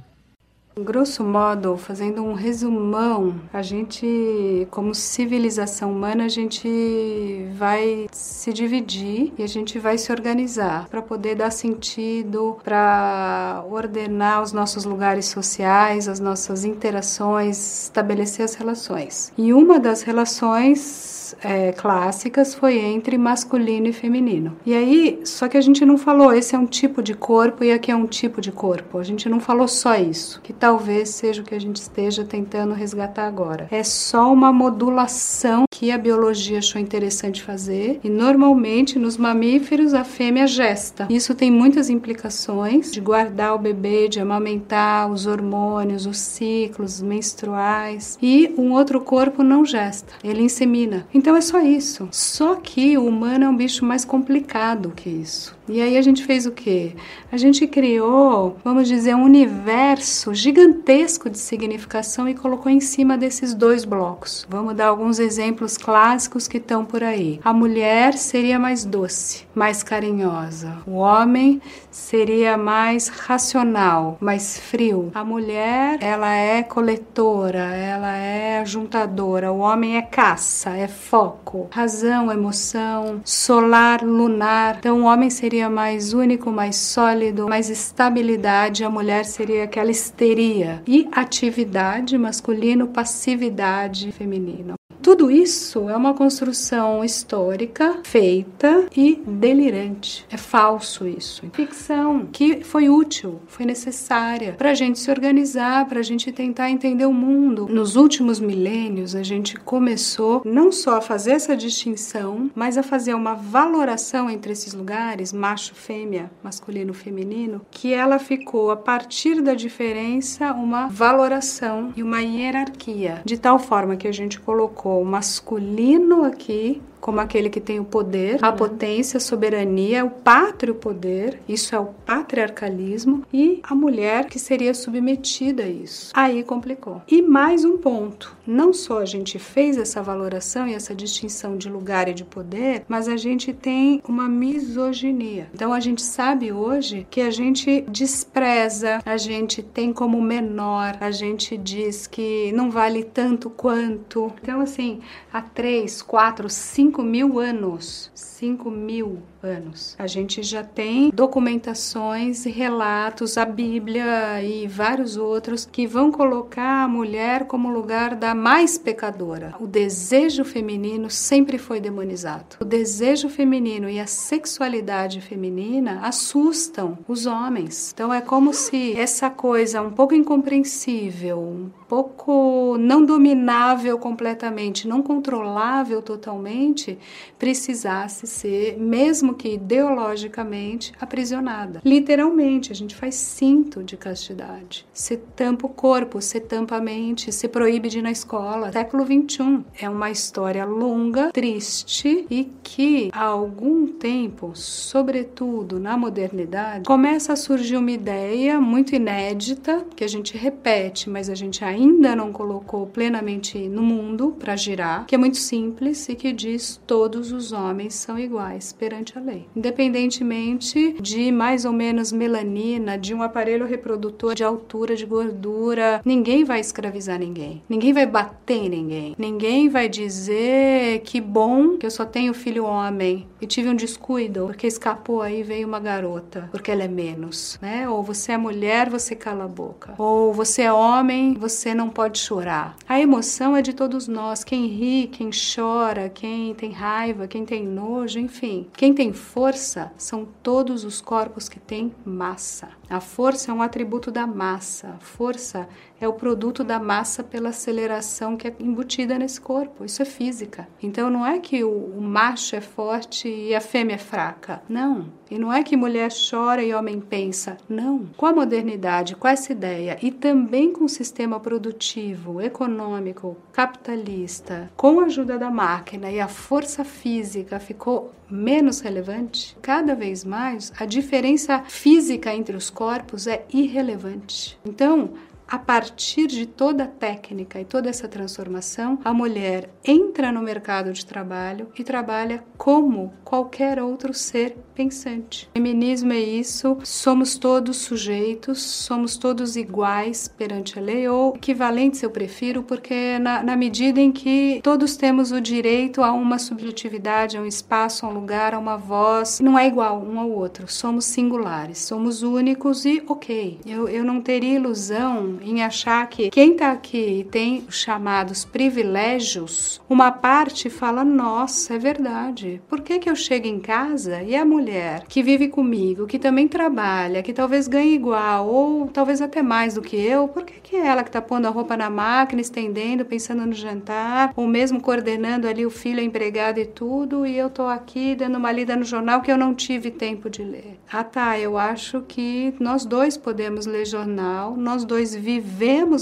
Grosso 0.78 1.24
modo, 1.24 1.76
fazendo 1.76 2.22
um 2.22 2.32
resumão, 2.32 3.34
a 3.52 3.60
gente, 3.60 4.66
como 4.70 4.94
civilização 4.94 5.92
humana, 5.92 6.24
a 6.24 6.28
gente 6.28 7.46
vai 7.54 8.06
se 8.12 8.52
dividir 8.52 9.32
e 9.36 9.42
a 9.42 9.48
gente 9.48 9.78
vai 9.80 9.98
se 9.98 10.12
organizar 10.12 10.88
para 10.88 11.02
poder 11.02 11.34
dar 11.34 11.50
sentido, 11.50 12.56
para 12.62 13.64
ordenar 13.68 14.42
os 14.42 14.52
nossos 14.52 14.84
lugares 14.84 15.26
sociais, 15.26 16.08
as 16.08 16.20
nossas 16.20 16.64
interações, 16.64 17.84
estabelecer 17.84 18.44
as 18.44 18.54
relações. 18.54 19.32
E 19.36 19.52
uma 19.52 19.78
das 19.78 20.02
relações 20.02 21.19
é, 21.42 21.72
clássicas 21.72 22.54
foi 22.54 22.78
entre 22.78 23.16
masculino 23.18 23.86
e 23.88 23.92
feminino. 23.92 24.56
E 24.64 24.74
aí, 24.74 25.20
só 25.24 25.48
que 25.48 25.56
a 25.56 25.60
gente 25.60 25.84
não 25.84 25.96
falou 25.96 26.32
esse 26.32 26.54
é 26.54 26.58
um 26.58 26.66
tipo 26.66 27.02
de 27.02 27.14
corpo 27.14 27.64
e 27.64 27.72
aqui 27.72 27.90
é 27.90 27.96
um 27.96 28.06
tipo 28.06 28.40
de 28.40 28.52
corpo. 28.52 28.98
A 28.98 29.04
gente 29.04 29.28
não 29.28 29.40
falou 29.40 29.68
só 29.68 29.96
isso, 29.96 30.40
que 30.42 30.52
talvez 30.52 31.10
seja 31.10 31.42
o 31.42 31.44
que 31.44 31.54
a 31.54 31.60
gente 31.60 31.76
esteja 31.76 32.24
tentando 32.24 32.74
resgatar 32.74 33.26
agora. 33.26 33.68
É 33.70 33.82
só 33.82 34.32
uma 34.32 34.52
modulação 34.52 35.64
que 35.70 35.90
a 35.90 35.98
biologia 35.98 36.58
achou 36.58 36.80
interessante 36.80 37.42
fazer 37.42 38.00
e 38.02 38.08
normalmente 38.08 38.98
nos 38.98 39.16
mamíferos 39.16 39.94
a 39.94 40.04
fêmea 40.04 40.46
gesta. 40.46 41.06
Isso 41.08 41.34
tem 41.34 41.50
muitas 41.50 41.88
implicações 41.88 42.90
de 42.90 43.00
guardar 43.00 43.54
o 43.54 43.58
bebê, 43.58 44.08
de 44.08 44.20
amamentar, 44.20 45.10
os 45.10 45.26
hormônios, 45.26 46.06
os 46.06 46.18
ciclos 46.18 47.00
menstruais 47.00 48.18
e 48.20 48.52
um 48.56 48.72
outro 48.72 49.00
corpo 49.00 49.42
não 49.42 49.64
gesta, 49.64 50.12
ele 50.22 50.42
insemina. 50.42 51.06
Então 51.20 51.36
é 51.36 51.42
só 51.42 51.60
isso. 51.60 52.08
Só 52.10 52.54
que 52.54 52.96
o 52.96 53.04
humano 53.04 53.44
é 53.44 53.48
um 53.50 53.54
bicho 53.54 53.84
mais 53.84 54.06
complicado 54.06 54.90
que 54.96 55.10
isso. 55.10 55.54
E 55.70 55.80
aí 55.80 55.96
a 55.96 56.02
gente 56.02 56.24
fez 56.24 56.46
o 56.46 56.50
quê? 56.50 56.96
A 57.30 57.36
gente 57.36 57.64
criou, 57.64 58.56
vamos 58.64 58.88
dizer, 58.88 59.14
um 59.14 59.22
universo 59.22 60.34
gigantesco 60.34 61.30
de 61.30 61.38
significação 61.38 62.28
e 62.28 62.34
colocou 62.34 62.72
em 62.72 62.80
cima 62.80 63.16
desses 63.16 63.54
dois 63.54 63.84
blocos. 63.84 64.44
Vamos 64.50 64.74
dar 64.74 64.88
alguns 64.88 65.20
exemplos 65.20 65.78
clássicos 65.78 66.48
que 66.48 66.56
estão 66.56 66.84
por 66.84 67.04
aí. 67.04 67.38
A 67.44 67.52
mulher 67.52 68.14
seria 68.14 68.58
mais 68.58 68.84
doce, 68.84 69.44
mais 69.54 69.84
carinhosa. 69.84 70.78
O 70.84 70.96
homem 70.96 71.62
seria 71.88 72.56
mais 72.56 73.06
racional, 73.06 74.18
mais 74.20 74.58
frio. 74.58 75.12
A 75.14 75.22
mulher, 75.22 75.98
ela 76.00 76.34
é 76.34 76.64
coletora, 76.64 77.76
ela 77.76 78.16
é 78.16 78.64
juntadora. 78.64 79.52
O 79.52 79.58
homem 79.58 79.96
é 79.96 80.02
caça, 80.02 80.70
é 80.70 80.88
foco. 80.88 81.68
Razão, 81.70 82.32
emoção, 82.32 83.20
solar, 83.24 84.02
lunar. 84.02 84.78
Então 84.80 85.02
o 85.02 85.04
homem 85.04 85.30
seria 85.30 85.59
seria 85.60 85.68
mais 85.68 86.14
único, 86.14 86.50
mais 86.50 86.76
sólido, 86.76 87.46
mais 87.46 87.68
estabilidade, 87.68 88.82
a 88.82 88.88
mulher 88.88 89.26
seria 89.26 89.64
aquela 89.64 89.90
histeria. 89.90 90.82
E 90.86 91.06
atividade 91.12 92.16
masculino, 92.16 92.88
passividade 92.88 94.10
feminino. 94.10 94.74
Tudo 95.02 95.30
isso 95.30 95.88
é 95.88 95.96
uma 95.96 96.12
construção 96.12 97.02
histórica 97.02 98.00
feita 98.04 98.86
e 98.94 99.22
delirante. 99.26 100.26
É 100.30 100.36
falso 100.36 101.06
isso. 101.06 101.42
Ficção 101.54 102.26
que 102.30 102.62
foi 102.62 102.90
útil, 102.90 103.40
foi 103.46 103.64
necessária 103.64 104.52
para 104.52 104.72
a 104.72 104.74
gente 104.74 104.98
se 104.98 105.10
organizar, 105.10 105.86
para 105.86 106.00
a 106.00 106.02
gente 106.02 106.30
tentar 106.30 106.70
entender 106.70 107.06
o 107.06 107.14
mundo. 107.14 107.66
Nos 107.66 107.96
últimos 107.96 108.38
milênios, 108.38 109.14
a 109.14 109.22
gente 109.22 109.56
começou 109.56 110.42
não 110.44 110.70
só 110.70 110.98
a 110.98 111.00
fazer 111.00 111.32
essa 111.32 111.56
distinção, 111.56 112.50
mas 112.54 112.76
a 112.76 112.82
fazer 112.82 113.14
uma 113.14 113.34
valoração 113.34 114.28
entre 114.28 114.52
esses 114.52 114.74
lugares, 114.74 115.32
macho, 115.32 115.74
fêmea, 115.74 116.30
masculino, 116.42 116.92
feminino, 116.92 117.62
que 117.70 117.94
ela 117.94 118.18
ficou 118.18 118.70
a 118.70 118.76
partir 118.76 119.40
da 119.40 119.54
diferença 119.54 120.52
uma 120.52 120.88
valoração 120.88 121.92
e 121.96 122.02
uma 122.02 122.20
hierarquia, 122.20 123.22
de 123.24 123.38
tal 123.38 123.58
forma 123.58 123.96
que 123.96 124.06
a 124.06 124.12
gente 124.12 124.38
colocou 124.38 124.89
masculino 125.04 126.24
aqui 126.24 126.82
como 127.00 127.20
aquele 127.20 127.48
que 127.48 127.60
tem 127.60 127.80
o 127.80 127.84
poder, 127.84 128.38
a 128.42 128.50
uhum. 128.50 128.56
potência, 128.56 129.16
a 129.18 129.20
soberania, 129.20 130.04
o 130.04 130.10
pátrio 130.10 130.74
poder, 130.74 131.40
isso 131.48 131.74
é 131.74 131.78
o 131.78 131.86
patriarcalismo, 131.86 133.24
e 133.32 133.60
a 133.62 133.74
mulher 133.74 134.26
que 134.26 134.38
seria 134.38 134.74
submetida 134.74 135.62
a 135.62 135.68
isso. 135.68 136.10
Aí 136.14 136.42
complicou. 136.42 137.02
E 137.08 137.22
mais 137.22 137.64
um 137.64 137.78
ponto: 137.78 138.36
não 138.46 138.72
só 138.72 138.98
a 138.98 139.04
gente 139.04 139.38
fez 139.38 139.76
essa 139.76 140.02
valoração 140.02 140.66
e 140.66 140.74
essa 140.74 140.94
distinção 140.94 141.56
de 141.56 141.68
lugar 141.68 142.08
e 142.08 142.14
de 142.14 142.24
poder, 142.24 142.84
mas 142.88 143.08
a 143.08 143.16
gente 143.16 143.52
tem 143.52 144.02
uma 144.06 144.28
misoginia. 144.28 145.48
Então 145.54 145.72
a 145.72 145.80
gente 145.80 146.02
sabe 146.02 146.52
hoje 146.52 147.06
que 147.10 147.20
a 147.20 147.30
gente 147.30 147.82
despreza, 147.88 149.00
a 149.04 149.16
gente 149.16 149.62
tem 149.62 149.92
como 149.92 150.20
menor, 150.20 150.96
a 151.00 151.10
gente 151.10 151.56
diz 151.56 152.06
que 152.06 152.52
não 152.52 152.70
vale 152.70 153.04
tanto 153.04 153.48
quanto. 153.50 154.32
Então, 154.42 154.60
assim, 154.60 155.00
há 155.32 155.40
três, 155.40 156.02
quatro, 156.02 156.48
cinco 156.48 156.89
5 156.90 157.04
mil 157.04 157.38
anos. 157.38 158.10
5 158.16 158.68
mil 158.68 159.22
anos. 159.42 159.94
A 159.98 160.06
gente 160.06 160.42
já 160.42 160.62
tem 160.62 161.10
documentações 161.10 162.44
relatos, 162.44 163.38
a 163.38 163.44
Bíblia 163.44 164.42
e 164.42 164.66
vários 164.66 165.16
outros 165.16 165.66
que 165.70 165.86
vão 165.86 166.10
colocar 166.10 166.84
a 166.84 166.88
mulher 166.88 167.46
como 167.46 167.70
lugar 167.70 168.14
da 168.14 168.34
mais 168.34 168.76
pecadora. 168.78 169.54
O 169.60 169.66
desejo 169.66 170.44
feminino 170.44 171.10
sempre 171.10 171.58
foi 171.58 171.80
demonizado. 171.80 172.56
O 172.60 172.64
desejo 172.64 173.28
feminino 173.28 173.88
e 173.88 173.98
a 173.98 174.06
sexualidade 174.06 175.20
feminina 175.20 176.00
assustam 176.02 176.98
os 177.08 177.26
homens. 177.26 177.92
Então 177.92 178.12
é 178.12 178.20
como 178.20 178.52
se 178.52 178.98
essa 178.98 179.30
coisa 179.30 179.82
um 179.82 179.90
pouco 179.90 180.14
incompreensível, 180.14 181.38
um 181.38 181.70
pouco 181.88 182.76
não 182.78 183.04
dominável 183.04 183.98
completamente, 183.98 184.86
não 184.86 185.02
controlável 185.02 186.00
totalmente, 186.00 186.98
precisasse 187.38 188.26
ser 188.26 188.78
mesmo 188.78 189.29
mesmo 189.30 189.34
que 189.34 189.54
ideologicamente 189.54 190.92
aprisionada. 191.00 191.80
Literalmente, 191.84 192.72
a 192.72 192.74
gente 192.74 192.94
faz 192.94 193.14
cinto 193.14 193.82
de 193.82 193.96
castidade. 193.96 194.86
Se 194.92 195.16
tampa 195.16 195.66
o 195.66 195.70
corpo, 195.70 196.20
se 196.20 196.40
tampa 196.40 196.76
a 196.76 196.80
mente, 196.80 197.32
se 197.32 197.48
proíbe 197.48 197.88
de 197.88 197.98
ir 197.98 198.02
na 198.02 198.10
escola. 198.10 198.72
Século 198.72 199.04
21 199.04 199.64
é 199.80 199.88
uma 199.88 200.10
história 200.10 200.64
longa, 200.64 201.30
triste 201.32 202.26
e 202.30 202.50
que 202.62 203.10
há 203.12 203.24
algum 203.24 203.86
tempo, 203.86 204.52
sobretudo 204.54 205.78
na 205.78 205.96
modernidade, 205.96 206.84
começa 206.84 207.32
a 207.32 207.36
surgir 207.36 207.76
uma 207.76 207.90
ideia 207.90 208.60
muito 208.60 208.94
inédita 208.94 209.84
que 209.94 210.04
a 210.04 210.08
gente 210.08 210.36
repete, 210.36 211.08
mas 211.08 211.28
a 211.28 211.34
gente 211.34 211.64
ainda 211.64 212.14
não 212.16 212.32
colocou 212.32 212.86
plenamente 212.86 213.58
no 213.68 213.82
mundo 213.82 214.34
para 214.38 214.56
girar, 214.56 215.06
que 215.06 215.14
é 215.14 215.18
muito 215.18 215.36
simples 215.36 216.08
e 216.08 216.14
que 216.14 216.32
diz 216.32 216.80
todos 216.86 217.32
os 217.32 217.52
homens 217.52 217.94
são 217.94 218.18
iguais 218.18 218.72
perante 218.72 219.16
a 219.16 219.19
lei. 219.20 219.46
Independentemente 219.54 220.96
de 221.00 221.30
mais 221.30 221.64
ou 221.64 221.72
menos 221.72 222.12
melanina, 222.12 222.98
de 222.98 223.14
um 223.14 223.22
aparelho 223.22 223.66
reprodutor, 223.66 224.34
de 224.34 224.44
altura, 224.44 224.96
de 224.96 225.06
gordura, 225.06 226.00
ninguém 226.04 226.44
vai 226.44 226.60
escravizar 226.60 227.18
ninguém. 227.18 227.62
Ninguém 227.68 227.92
vai 227.92 228.06
bater 228.06 228.64
em 228.64 228.68
ninguém. 228.68 229.14
Ninguém 229.18 229.68
vai 229.68 229.88
dizer 229.88 231.00
que 231.04 231.20
bom 231.20 231.76
que 231.76 231.86
eu 231.86 231.90
só 231.90 232.04
tenho 232.04 232.34
filho 232.34 232.64
homem 232.64 233.26
e 233.40 233.46
tive 233.46 233.68
um 233.68 233.74
descuido 233.74 234.46
porque 234.46 234.66
escapou 234.66 235.22
aí 235.22 235.42
veio 235.42 235.66
uma 235.66 235.80
garota, 235.80 236.48
porque 236.50 236.70
ela 236.70 236.84
é 236.84 236.88
menos, 236.88 237.58
né? 237.60 237.88
Ou 237.88 238.02
você 238.02 238.32
é 238.32 238.36
mulher, 238.36 238.88
você 238.88 239.14
cala 239.14 239.44
a 239.44 239.48
boca. 239.48 239.94
Ou 239.98 240.32
você 240.32 240.62
é 240.62 240.72
homem, 240.72 241.34
você 241.34 241.74
não 241.74 241.88
pode 241.88 242.18
chorar. 242.18 242.76
A 242.88 243.00
emoção 243.00 243.56
é 243.56 243.62
de 243.62 243.72
todos 243.72 244.08
nós. 244.08 244.44
Quem 244.44 244.66
ri, 244.66 245.08
quem 245.08 245.30
chora, 245.30 246.08
quem 246.08 246.54
tem 246.54 246.70
raiva, 246.70 247.26
quem 247.26 247.44
tem 247.44 247.66
nojo, 247.66 248.18
enfim. 248.18 248.66
Quem 248.76 248.92
tem 248.92 249.09
força 249.12 249.92
são 249.96 250.26
todos 250.42 250.84
os 250.84 251.00
corpos 251.00 251.48
que 251.48 251.60
têm 251.60 251.94
massa. 252.04 252.79
A 252.90 252.98
força 252.98 253.52
é 253.52 253.54
um 253.54 253.62
atributo 253.62 254.10
da 254.10 254.26
massa. 254.26 254.88
A 254.88 254.98
força 254.98 255.68
é 256.00 256.08
o 256.08 256.12
produto 256.12 256.64
da 256.64 256.80
massa 256.80 257.22
pela 257.22 257.50
aceleração 257.50 258.36
que 258.36 258.48
é 258.48 258.54
embutida 258.58 259.16
nesse 259.16 259.40
corpo. 259.40 259.84
Isso 259.84 260.02
é 260.02 260.04
física. 260.04 260.66
Então 260.82 261.08
não 261.08 261.24
é 261.24 261.38
que 261.38 261.62
o, 261.62 262.00
macho 262.00 262.56
é 262.56 262.60
forte 262.60 263.28
e 263.28 263.54
a 263.54 263.60
fêmea 263.60 263.94
é 263.94 263.98
fraca. 263.98 264.60
Não. 264.68 265.06
E 265.30 265.38
não 265.38 265.52
é 265.52 265.62
que 265.62 265.76
mulher 265.76 266.10
chora 266.10 266.64
e 266.64 266.74
homem 266.74 267.00
pensa. 267.00 267.56
Não. 267.68 268.06
Com 268.16 268.26
a 268.26 268.32
modernidade, 268.32 269.14
com 269.14 269.28
essa 269.28 269.52
ideia 269.52 269.96
e 270.02 270.10
também 270.10 270.72
com 270.72 270.84
o 270.84 270.88
sistema 270.88 271.38
produtivo, 271.38 272.40
econômico, 272.40 273.36
capitalista, 273.52 274.68
com 274.76 274.98
a 274.98 275.04
ajuda 275.04 275.38
da 275.38 275.48
máquina 275.50 276.10
e 276.10 276.18
a 276.18 276.26
força 276.26 276.82
física 276.84 277.60
ficou 277.60 278.12
menos 278.30 278.80
relevante, 278.80 279.56
cada 279.60 279.94
vez 279.94 280.24
mais 280.24 280.72
a 280.78 280.84
diferença 280.84 281.62
física 281.66 282.32
entre 282.32 282.56
os 282.56 282.70
corpos 282.80 283.26
é 283.26 283.44
irrelevante. 283.52 284.58
Então, 284.64 285.10
a 285.50 285.58
partir 285.58 286.28
de 286.28 286.46
toda 286.46 286.84
a 286.84 286.86
técnica 286.86 287.60
e 287.60 287.64
toda 287.64 287.90
essa 287.90 288.06
transformação, 288.06 289.00
a 289.04 289.12
mulher 289.12 289.68
entra 289.84 290.30
no 290.30 290.40
mercado 290.40 290.92
de 290.92 291.04
trabalho 291.04 291.68
e 291.76 291.82
trabalha 291.82 292.44
como 292.56 293.12
qualquer 293.24 293.82
outro 293.82 294.14
ser 294.14 294.56
pensante. 294.74 295.50
Feminismo 295.52 296.12
é 296.12 296.20
isso, 296.20 296.78
somos 296.84 297.36
todos 297.36 297.78
sujeitos, 297.78 298.62
somos 298.62 299.16
todos 299.16 299.56
iguais 299.56 300.28
perante 300.28 300.78
a 300.78 300.82
lei, 300.82 301.08
ou 301.08 301.34
equivalentes 301.34 302.02
eu 302.02 302.10
prefiro, 302.10 302.62
porque 302.62 303.18
na, 303.18 303.42
na 303.42 303.56
medida 303.56 304.00
em 304.00 304.12
que 304.12 304.60
todos 304.62 304.96
temos 304.96 305.32
o 305.32 305.40
direito 305.40 306.02
a 306.02 306.12
uma 306.12 306.38
subjetividade, 306.38 307.36
a 307.36 307.40
um 307.40 307.46
espaço, 307.46 308.06
a 308.06 308.08
um 308.08 308.12
lugar, 308.12 308.54
a 308.54 308.58
uma 308.58 308.76
voz, 308.76 309.40
não 309.40 309.58
é 309.58 309.66
igual 309.66 310.00
um 310.00 310.20
ao 310.20 310.30
outro, 310.30 310.68
somos 310.68 311.06
singulares, 311.06 311.78
somos 311.78 312.22
únicos 312.22 312.84
e 312.84 313.02
ok. 313.08 313.58
Eu, 313.66 313.88
eu 313.88 314.04
não 314.04 314.20
teria 314.20 314.54
ilusão 314.54 315.39
em 315.42 315.62
achar 315.62 316.06
que 316.08 316.30
quem 316.30 316.52
está 316.52 316.72
aqui 316.72 317.26
tem 317.30 317.64
os 317.68 317.76
chamados 317.76 318.44
privilégios, 318.44 319.80
uma 319.88 320.12
parte 320.12 320.68
fala, 320.68 321.04
nossa, 321.04 321.74
é 321.74 321.78
verdade, 321.78 322.60
por 322.68 322.80
que, 322.80 322.98
que 322.98 323.08
eu 323.08 323.16
chego 323.16 323.46
em 323.46 323.58
casa 323.58 324.22
e 324.22 324.36
a 324.36 324.44
mulher 324.44 325.04
que 325.08 325.22
vive 325.22 325.48
comigo, 325.48 326.06
que 326.06 326.18
também 326.18 326.46
trabalha, 326.46 327.22
que 327.22 327.32
talvez 327.32 327.66
ganhe 327.66 327.94
igual 327.94 328.46
ou 328.46 328.88
talvez 328.88 329.20
até 329.20 329.42
mais 329.42 329.74
do 329.74 329.82
que 329.82 329.96
eu, 329.96 330.28
por 330.28 330.44
que, 330.44 330.60
que 330.60 330.76
é 330.76 330.86
ela 330.86 331.02
que 331.02 331.08
está 331.08 331.22
pondo 331.22 331.46
a 331.46 331.50
roupa 331.50 331.76
na 331.76 331.88
máquina, 331.88 332.40
estendendo, 332.40 333.04
pensando 333.04 333.46
no 333.46 333.52
jantar, 333.52 334.32
ou 334.36 334.46
mesmo 334.46 334.80
coordenando 334.80 335.48
ali 335.48 335.64
o 335.64 335.70
filho, 335.70 336.00
a 336.00 336.04
empregada 336.04 336.60
e 336.60 336.66
tudo, 336.66 337.26
e 337.26 337.36
eu 337.36 337.50
tô 337.50 337.66
aqui 337.66 338.14
dando 338.14 338.36
uma 338.36 338.52
lida 338.52 338.76
no 338.76 338.84
jornal 338.84 339.22
que 339.22 339.30
eu 339.30 339.38
não 339.38 339.54
tive 339.54 339.90
tempo 339.90 340.28
de 340.28 340.42
ler. 340.42 340.78
Ah 340.92 341.04
tá, 341.04 341.38
eu 341.38 341.56
acho 341.56 342.02
que 342.02 342.54
nós 342.60 342.84
dois 342.84 343.16
podemos 343.16 343.66
ler 343.66 343.86
jornal, 343.86 344.56
nós 344.56 344.84
dois 344.84 345.14
vivemos 345.14 345.29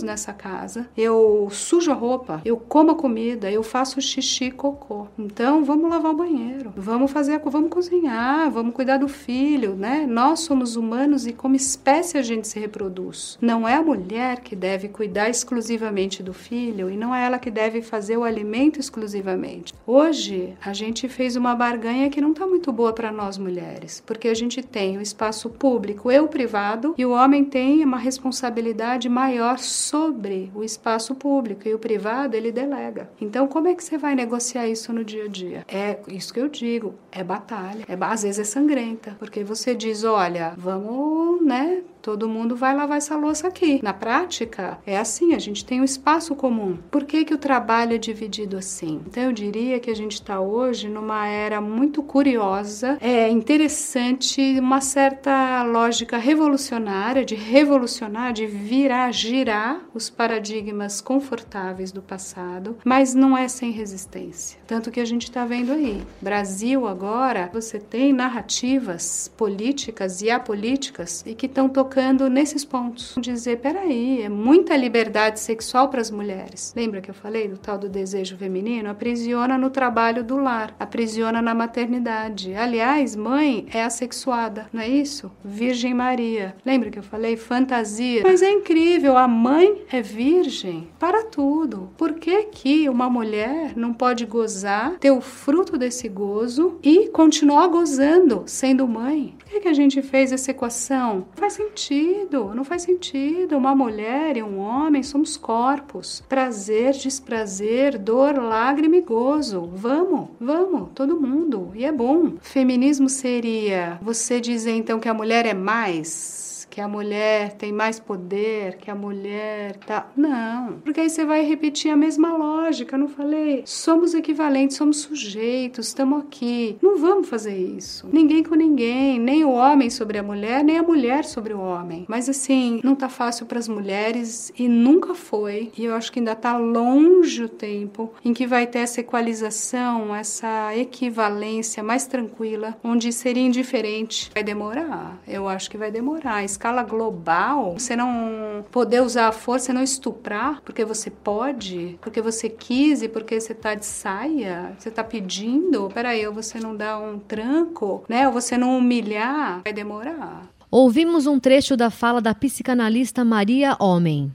nessa 0.02 0.32
casa, 0.32 0.88
eu 0.96 1.48
sujo 1.50 1.90
a 1.90 1.94
roupa, 1.94 2.40
eu 2.44 2.56
como 2.56 2.92
a 2.92 2.94
comida, 2.94 3.50
eu 3.50 3.62
faço 3.62 4.00
xixi 4.00 4.44
e 4.44 4.50
cocô. 4.50 5.06
Então 5.18 5.64
vamos 5.64 5.90
lavar 5.90 6.12
o 6.12 6.16
banheiro, 6.16 6.72
vamos 6.76 7.10
fazer, 7.10 7.40
vamos 7.44 7.70
cozinhar, 7.70 8.50
vamos 8.50 8.74
cuidar 8.74 8.98
do 8.98 9.08
filho, 9.08 9.74
né? 9.74 10.06
Nós 10.08 10.40
somos 10.40 10.76
humanos 10.76 11.26
e 11.26 11.32
como 11.32 11.56
espécie 11.56 12.16
a 12.16 12.22
gente 12.22 12.48
se 12.48 12.58
reproduz. 12.58 13.38
Não 13.40 13.66
é 13.66 13.74
a 13.74 13.82
mulher 13.82 14.40
que 14.40 14.54
deve 14.54 14.88
cuidar 14.88 15.28
exclusivamente 15.28 16.22
do 16.22 16.32
filho 16.32 16.90
e 16.90 16.96
não 16.96 17.14
é 17.14 17.24
ela 17.24 17.38
que 17.38 17.50
deve 17.50 17.82
fazer 17.82 18.16
o 18.16 18.24
alimento 18.24 18.78
exclusivamente. 18.78 19.74
Hoje, 19.86 20.54
a 20.64 20.72
gente 20.72 21.08
fez 21.08 21.36
uma 21.36 21.54
barganha 21.54 22.10
que 22.10 22.20
não 22.20 22.30
está 22.30 22.46
muito 22.46 22.70
boa 22.72 22.92
para 22.92 23.10
nós 23.10 23.38
mulheres, 23.38 24.02
porque 24.06 24.28
a 24.28 24.34
gente 24.34 24.62
tem 24.62 24.96
o 24.96 25.00
espaço 25.00 25.50
público 25.50 26.10
e 26.10 26.18
o 26.20 26.28
privado 26.28 26.94
e 26.96 27.04
o 27.04 27.10
homem 27.10 27.44
tem 27.44 27.84
uma 27.84 27.98
responsabilidade 27.98 29.08
maior 29.18 29.58
sobre 29.58 30.50
o 30.54 30.62
espaço 30.62 31.12
público 31.12 31.66
e 31.66 31.74
o 31.74 31.78
privado 31.78 32.36
ele 32.36 32.52
delega. 32.52 33.10
Então, 33.20 33.48
como 33.48 33.66
é 33.66 33.74
que 33.74 33.82
você 33.82 33.98
vai 33.98 34.14
negociar 34.14 34.68
isso 34.68 34.92
no 34.92 35.02
dia 35.02 35.24
a 35.24 35.28
dia? 35.28 35.64
É 35.66 35.98
isso 36.06 36.32
que 36.32 36.38
eu 36.38 36.48
digo, 36.48 36.94
é 37.10 37.24
batalha. 37.24 37.84
É, 37.88 37.96
às 38.00 38.22
vezes 38.22 38.38
é 38.38 38.44
sangrenta, 38.44 39.16
porque 39.18 39.42
você 39.42 39.74
diz, 39.74 40.04
olha, 40.04 40.54
vamos, 40.56 41.44
né, 41.44 41.82
todo 42.00 42.28
mundo 42.28 42.56
vai 42.56 42.74
lavar 42.74 42.98
essa 42.98 43.16
louça 43.16 43.48
aqui. 43.48 43.80
Na 43.82 43.92
prática, 43.92 44.78
é 44.86 44.98
assim, 44.98 45.34
a 45.34 45.38
gente 45.38 45.64
tem 45.64 45.80
um 45.80 45.84
espaço 45.84 46.34
comum. 46.34 46.78
Por 46.90 47.04
que, 47.04 47.24
que 47.24 47.34
o 47.34 47.38
trabalho 47.38 47.94
é 47.94 47.98
dividido 47.98 48.56
assim? 48.56 49.00
Então, 49.06 49.24
eu 49.24 49.32
diria 49.32 49.80
que 49.80 49.90
a 49.90 49.96
gente 49.96 50.14
está 50.14 50.40
hoje 50.40 50.88
numa 50.88 51.26
era 51.26 51.60
muito 51.60 52.02
curiosa, 52.02 52.98
é 53.00 53.28
interessante, 53.28 54.58
uma 54.58 54.80
certa 54.80 55.62
lógica 55.62 56.16
revolucionária, 56.16 57.24
de 57.24 57.34
revolucionar, 57.34 58.32
de 58.32 58.46
virar, 58.46 59.12
girar 59.12 59.80
os 59.92 60.08
paradigmas 60.08 61.00
confortáveis 61.00 61.92
do 61.92 62.02
passado, 62.02 62.78
mas 62.84 63.14
não 63.14 63.36
é 63.36 63.48
sem 63.48 63.70
resistência. 63.70 64.58
Tanto 64.66 64.90
que 64.90 65.00
a 65.00 65.04
gente 65.04 65.24
está 65.24 65.44
vendo 65.44 65.72
aí. 65.72 66.02
Brasil 66.20 66.86
agora, 66.86 67.50
você 67.52 67.78
tem 67.78 68.12
narrativas 68.12 69.30
políticas 69.36 70.22
e 70.22 70.30
apolíticas 70.30 71.24
e 71.26 71.34
que 71.34 71.46
estão 71.46 71.68
tocando 71.68 71.87
tocando 71.88 72.28
nesses 72.28 72.66
pontos. 72.66 73.14
Dizer, 73.18 73.60
peraí, 73.60 74.20
é 74.20 74.28
muita 74.28 74.76
liberdade 74.76 75.40
sexual 75.40 75.88
para 75.88 76.02
as 76.02 76.10
mulheres. 76.10 76.74
Lembra 76.76 77.00
que 77.00 77.10
eu 77.10 77.14
falei 77.14 77.48
do 77.48 77.56
tal 77.56 77.78
do 77.78 77.88
desejo 77.88 78.36
feminino? 78.36 78.90
Aprisiona 78.90 79.56
no 79.56 79.70
trabalho 79.70 80.22
do 80.22 80.36
lar, 80.36 80.76
aprisiona 80.78 81.40
na 81.40 81.54
maternidade. 81.54 82.54
Aliás, 82.54 83.16
mãe 83.16 83.66
é 83.72 83.82
assexuada, 83.82 84.66
não 84.70 84.82
é 84.82 84.88
isso? 84.88 85.32
Virgem 85.42 85.94
Maria. 85.94 86.54
Lembra 86.62 86.90
que 86.90 86.98
eu 86.98 87.02
falei 87.02 87.38
fantasia? 87.38 88.20
Mas 88.22 88.42
é 88.42 88.50
incrível, 88.50 89.16
a 89.16 89.26
mãe 89.26 89.82
é 89.90 90.02
virgem 90.02 90.88
para 90.98 91.24
tudo. 91.24 91.90
Por 91.96 92.14
que 92.14 92.44
que 92.44 92.86
uma 92.86 93.08
mulher 93.08 93.72
não 93.74 93.94
pode 93.94 94.26
gozar, 94.26 94.98
ter 94.98 95.10
o 95.10 95.22
fruto 95.22 95.78
desse 95.78 96.06
gozo 96.06 96.78
e 96.82 97.08
continuar 97.08 97.66
gozando 97.68 98.42
sendo 98.44 98.86
mãe? 98.86 99.34
Por 99.38 99.48
que, 99.48 99.60
que 99.60 99.68
a 99.68 99.72
gente 99.72 100.02
fez 100.02 100.32
essa 100.32 100.50
equação? 100.50 101.26
Faz 101.34 101.54
sentido 101.54 101.77
sentido, 101.78 102.52
não 102.54 102.64
faz 102.64 102.82
sentido. 102.82 103.56
Uma 103.56 103.74
mulher 103.74 104.36
e 104.36 104.42
um 104.42 104.58
homem 104.58 105.02
somos 105.02 105.36
corpos. 105.36 106.22
Prazer, 106.28 106.92
desprazer, 106.92 107.96
dor, 107.96 108.36
lágrima 108.36 108.96
e 108.96 109.00
gozo. 109.00 109.70
Vamos, 109.74 110.28
vamos, 110.40 110.88
todo 110.94 111.20
mundo. 111.20 111.70
E 111.74 111.84
é 111.84 111.92
bom. 111.92 112.32
Feminismo 112.40 113.08
seria 113.08 113.98
você 114.02 114.40
dizer 114.40 114.72
então 114.72 114.98
que 114.98 115.08
a 115.08 115.14
mulher 115.14 115.46
é 115.46 115.54
mais 115.54 116.47
que 116.78 116.82
a 116.82 116.86
mulher 116.86 117.54
tem 117.54 117.72
mais 117.72 117.98
poder, 117.98 118.76
que 118.76 118.88
a 118.88 118.94
mulher 118.94 119.78
tá. 119.78 120.06
Não, 120.16 120.74
porque 120.84 121.00
aí 121.00 121.10
você 121.10 121.24
vai 121.24 121.42
repetir 121.44 121.90
a 121.90 121.96
mesma 121.96 122.36
lógica. 122.36 122.96
não 122.96 123.08
falei? 123.08 123.64
Somos 123.66 124.14
equivalentes, 124.14 124.76
somos 124.76 125.00
sujeitos, 125.00 125.88
estamos 125.88 126.20
aqui. 126.20 126.78
Não 126.80 126.96
vamos 126.96 127.28
fazer 127.28 127.58
isso. 127.58 128.08
Ninguém 128.12 128.44
com 128.44 128.54
ninguém, 128.54 129.18
nem 129.18 129.44
o 129.44 129.50
homem 129.50 129.90
sobre 129.90 130.18
a 130.18 130.22
mulher, 130.22 130.62
nem 130.62 130.78
a 130.78 130.82
mulher 130.84 131.24
sobre 131.24 131.52
o 131.52 131.58
homem. 131.58 132.04
Mas 132.06 132.28
assim, 132.28 132.80
não 132.84 132.94
tá 132.94 133.08
fácil 133.08 133.44
para 133.46 133.58
as 133.58 133.66
mulheres 133.66 134.52
e 134.56 134.68
nunca 134.68 135.16
foi. 135.16 135.72
E 135.76 135.84
eu 135.84 135.96
acho 135.96 136.12
que 136.12 136.20
ainda 136.20 136.36
tá 136.36 136.56
longe 136.56 137.42
o 137.42 137.48
tempo 137.48 138.12
em 138.24 138.32
que 138.32 138.46
vai 138.46 138.68
ter 138.68 138.78
essa 138.78 139.00
equalização, 139.00 140.14
essa 140.14 140.76
equivalência 140.76 141.82
mais 141.82 142.06
tranquila, 142.06 142.78
onde 142.84 143.12
seria 143.12 143.42
indiferente. 143.44 144.30
Vai 144.32 144.44
demorar. 144.44 145.20
Eu 145.26 145.48
acho 145.48 145.68
que 145.68 145.76
vai 145.76 145.90
demorar. 145.90 146.36
A 146.36 146.44
escala 146.68 146.82
global, 146.82 147.74
você 147.78 147.96
não 147.96 148.64
poder 148.70 149.02
usar 149.02 149.28
a 149.28 149.32
força 149.32 149.72
não 149.72 149.82
estuprar 149.82 150.60
porque 150.62 150.84
você 150.84 151.10
pode, 151.10 151.98
porque 152.00 152.20
você 152.20 152.48
quis 152.48 153.02
e 153.02 153.08
porque 153.08 153.40
você 153.40 153.54
tá 153.54 153.74
de 153.74 153.86
saia, 153.86 154.74
você 154.78 154.90
tá 154.90 155.02
pedindo, 155.02 155.88
peraí, 155.92 156.26
ou 156.26 156.34
você 156.34 156.60
não 156.60 156.76
dá 156.76 156.98
um 156.98 157.18
tranco, 157.18 158.04
né? 158.08 158.26
Ou 158.26 158.32
você 158.32 158.58
não 158.58 158.76
humilhar, 158.76 159.62
vai 159.64 159.72
demorar. 159.72 160.46
Ouvimos 160.70 161.26
um 161.26 161.40
trecho 161.40 161.76
da 161.76 161.88
fala 161.90 162.20
da 162.20 162.34
psicanalista 162.34 163.24
Maria 163.24 163.74
Homem. 163.80 164.30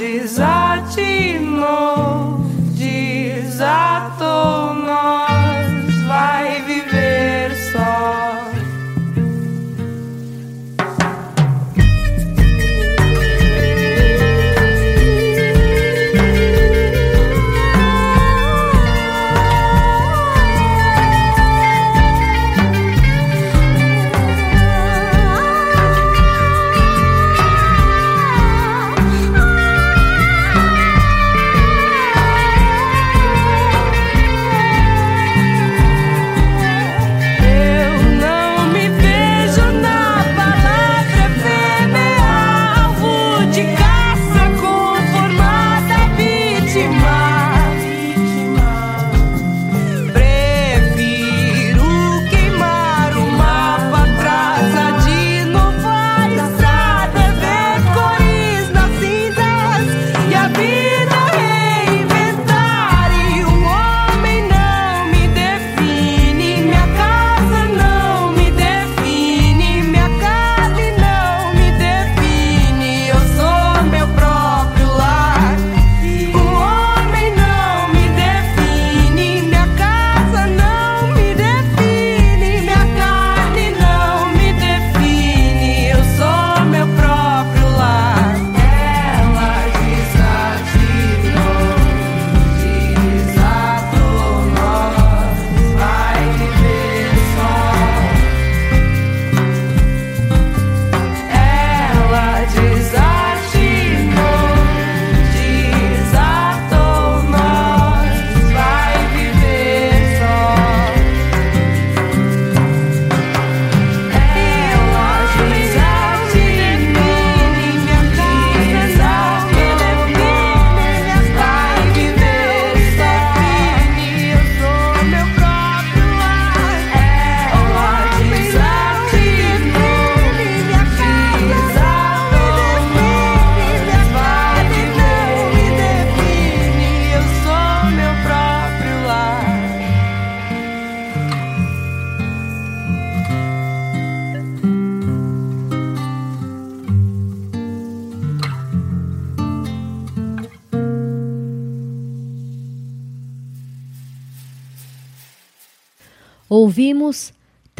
Desatinou, 0.00 1.99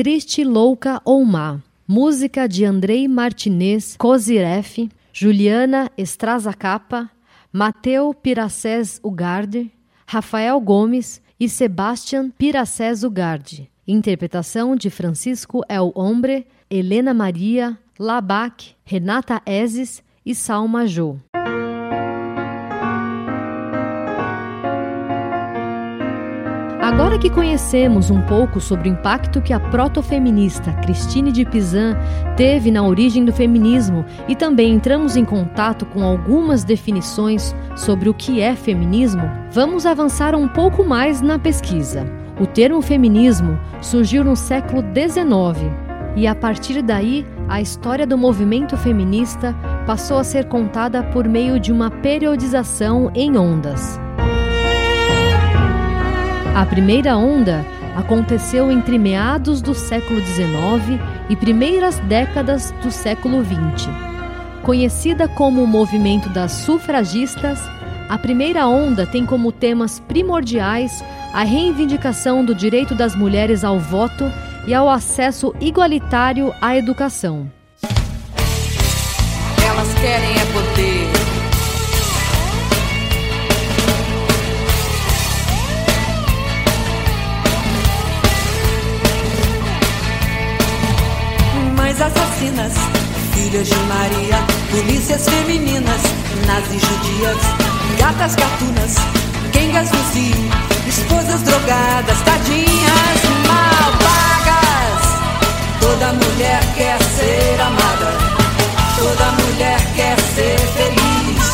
Triste, 0.03 0.45
Louca 0.45 0.99
ou 1.05 1.23
Má, 1.27 1.61
música 1.87 2.49
de 2.49 2.65
Andrei 2.65 3.07
Martinez 3.07 3.97
Koziref, 3.99 4.89
Juliana 5.13 5.91
Estrazacapa, 5.95 7.11
Mateu 7.53 8.15
Piracés 8.15 8.99
Ugarde, 9.05 9.71
Rafael 10.07 10.59
Gomes 10.59 11.21
e 11.39 11.51
Sebastian 11.51 12.31
Piracés 12.31 13.05
Ugarde. 13.05 13.71
Interpretação 13.87 14.75
de 14.75 14.89
Francisco 14.89 15.61
El 15.69 15.93
Hombre, 15.95 16.47
Helena 16.71 17.13
Maria, 17.13 17.79
Labac, 17.99 18.75
Renata 18.83 19.43
Ezes 19.45 20.03
e 20.25 20.35
Salma 20.35 20.87
Jô. 20.87 21.19
Agora 26.91 27.21
que 27.21 27.31
conhecemos 27.31 28.11
um 28.11 28.21
pouco 28.23 28.61
sobre 28.61 28.89
o 28.89 28.93
impacto 28.93 29.41
que 29.41 29.53
a 29.53 29.61
protofeminista 29.61 30.73
Christine 30.73 31.31
de 31.31 31.45
Pizan 31.45 31.97
teve 32.37 32.69
na 32.73 32.83
origem 32.83 33.25
do 33.25 33.33
feminismo 33.33 34.05
e 34.27 34.35
também 34.35 34.75
entramos 34.75 35.17
em 35.17 35.25
contato 35.25 35.87
com 35.87 36.03
algumas 36.03 36.65
definições 36.65 37.55
sobre 37.77 38.09
o 38.09 38.13
que 38.13 38.41
é 38.41 38.57
feminismo, 38.57 39.23
vamos 39.53 39.87
avançar 39.87 40.35
um 40.35 40.49
pouco 40.49 40.83
mais 40.83 41.21
na 41.21 41.39
pesquisa. 41.39 42.05
O 42.41 42.47
termo 42.47 42.83
feminismo 42.83 43.57
surgiu 43.81 44.25
no 44.25 44.35
século 44.35 44.83
XIX 44.83 45.71
e, 46.17 46.27
a 46.27 46.35
partir 46.35 46.83
daí, 46.83 47.25
a 47.49 47.61
história 47.61 48.05
do 48.05 48.19
movimento 48.19 48.77
feminista 48.77 49.55
passou 49.87 50.19
a 50.19 50.25
ser 50.25 50.47
contada 50.47 51.05
por 51.05 51.29
meio 51.29 51.61
de 51.61 51.71
uma 51.71 51.89
periodização 51.89 53.13
em 53.15 53.39
ondas. 53.39 54.01
A 56.55 56.67
primeira 56.67 57.17
onda 57.17 57.65
aconteceu 57.97 58.71
entre 58.73 58.99
meados 58.99 59.63
do 59.63 59.75
século 59.75 60.21
XIX 60.21 61.01
e 61.29 61.37
primeiras 61.37 61.99
décadas 62.01 62.73
do 62.83 62.91
século 62.91 63.43
XX. 63.45 63.89
Conhecida 64.63 65.29
como 65.29 65.63
o 65.63 65.67
movimento 65.67 66.29
das 66.29 66.53
sufragistas, 66.53 67.61
a 68.09 68.19
primeira 68.19 68.67
onda 68.67 69.07
tem 69.07 69.25
como 69.25 69.53
temas 69.53 70.01
primordiais 70.01 71.05
a 71.33 71.45
reivindicação 71.45 72.45
do 72.45 72.55
direito 72.55 72.95
das 72.95 73.15
mulheres 73.15 73.63
ao 73.63 73.79
voto 73.79 74.25
e 74.67 74.75
ao 74.75 74.91
acesso 74.91 75.55
igualitário 75.61 76.53
à 76.61 76.77
educação. 76.77 77.51
Elas 79.65 79.95
querem 79.95 80.40
assassinas, 92.41 92.73
filhas 93.35 93.69
de 93.69 93.77
Maria, 93.87 94.39
polícias 94.71 95.29
femininas, 95.29 96.01
nazis 96.47 96.83
judias, 96.83 97.37
gatas 97.99 98.35
gatunas, 98.35 98.95
quengas 99.53 99.91
no 99.91 100.89
esposas 100.89 101.43
drogadas, 101.43 102.19
tadinhas 102.25 103.21
mal 103.47 103.93
pagas. 104.01 105.03
Toda 105.81 106.13
mulher 106.15 106.61
quer 106.77 106.99
ser 107.03 107.61
amada, 107.61 108.11
toda 108.97 109.33
mulher 109.43 109.81
quer 109.95 110.19
ser 110.35 110.59
feliz, 110.59 111.53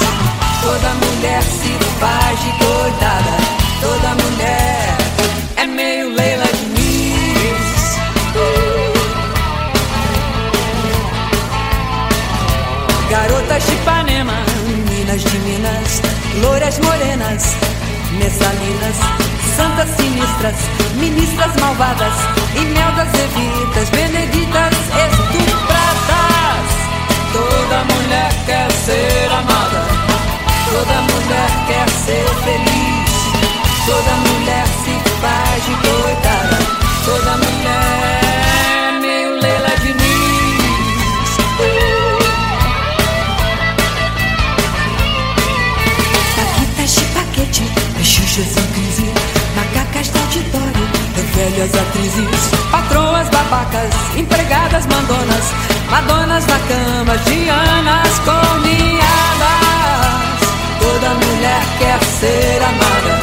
toda 0.63 0.95
mulher 0.95 1.43
se 1.43 1.77
faz 2.01 2.41
de 2.45 2.51
coitada, 2.65 3.37
toda 3.81 4.11
mulher 4.11 4.26
Minas 15.17 15.33
de 15.33 15.39
Minas, 15.39 16.03
loiras 16.43 16.79
morenas, 16.81 17.43
messalinas, 18.19 18.97
santas 19.57 19.89
sinistras, 19.97 20.55
ministras 21.01 21.59
malvadas, 21.59 22.13
imeldas 22.55 23.09
evitas, 23.15 23.91
beneditas, 23.93 24.75
estupradas. 25.09 26.67
Toda 27.33 27.85
mulher 27.95 28.31
quer 28.45 28.71
ser 28.73 29.33
amada, 29.33 29.87
toda 30.71 31.01
mulher 31.01 31.51
quer 31.67 31.89
ser 32.05 32.29
feliz, 32.45 33.11
toda 33.87 34.17
mulher 34.29 34.67
se 34.85 34.95
faz 35.23 35.65
de 35.65 35.75
coitada, 35.89 36.59
toda 37.07 37.37
mulher 37.39 37.56
velhas 51.57 51.75
atrizes, 51.75 52.51
patroas 52.71 53.29
babacas, 53.31 53.91
empregadas 54.17 54.87
mandonas, 54.87 55.45
madonas 55.91 56.47
na 56.47 56.59
cama, 56.59 57.17
dianas 57.19 58.19
corneadas. 58.25 59.07
Toda 60.79 61.15
mulher 61.15 61.63
quer 61.79 62.05
ser 62.21 62.63
amada, 62.63 63.21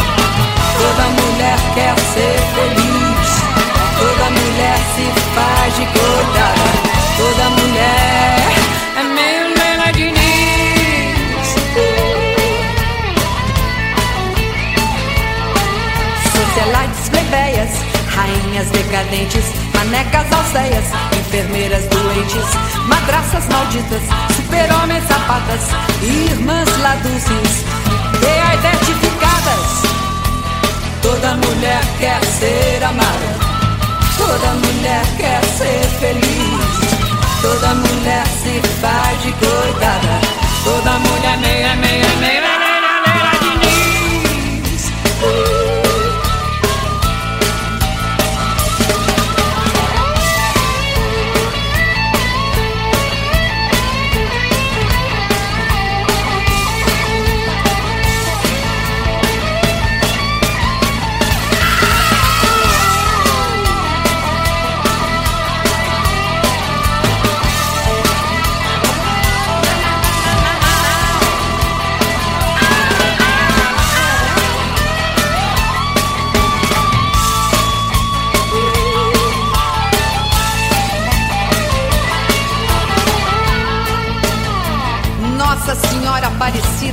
toda 0.80 1.04
mulher 1.22 1.60
quer 1.76 1.96
ser 2.14 2.40
feliz, 2.56 3.30
toda 4.00 4.30
mulher 4.32 4.80
se 4.96 5.06
faz 5.36 5.76
de 5.78 5.86
decadentes, 18.72 19.46
manecas 19.74 20.32
alceias, 20.32 20.86
enfermeiras 21.18 21.86
doentes, 21.88 22.46
madraças 22.88 23.48
malditas, 23.50 24.02
super-homens 24.36 25.04
sapatas, 25.08 25.62
irmãs 26.02 26.70
laduces, 26.80 27.64
identificadas. 28.54 29.84
Toda 31.02 31.36
mulher 31.36 31.82
quer 32.00 32.24
ser 32.26 32.84
amada, 32.84 33.36
toda 34.18 34.54
mulher 34.66 35.04
quer 35.18 35.44
ser 35.46 35.84
feliz, 36.00 36.80
toda 37.42 37.74
mulher 37.76 38.26
se 38.28 38.62
faz 38.80 39.22
de 39.24 39.32
coitada, 39.34 40.22
toda 40.64 41.00
mulher 41.00 41.38
meia, 41.40 41.76
meia, 41.76 42.08
meia, 42.20 42.42
meia, 42.42 43.02
meia, 43.06 43.34
Diniz. 43.42 44.92
Nossa 45.22 45.53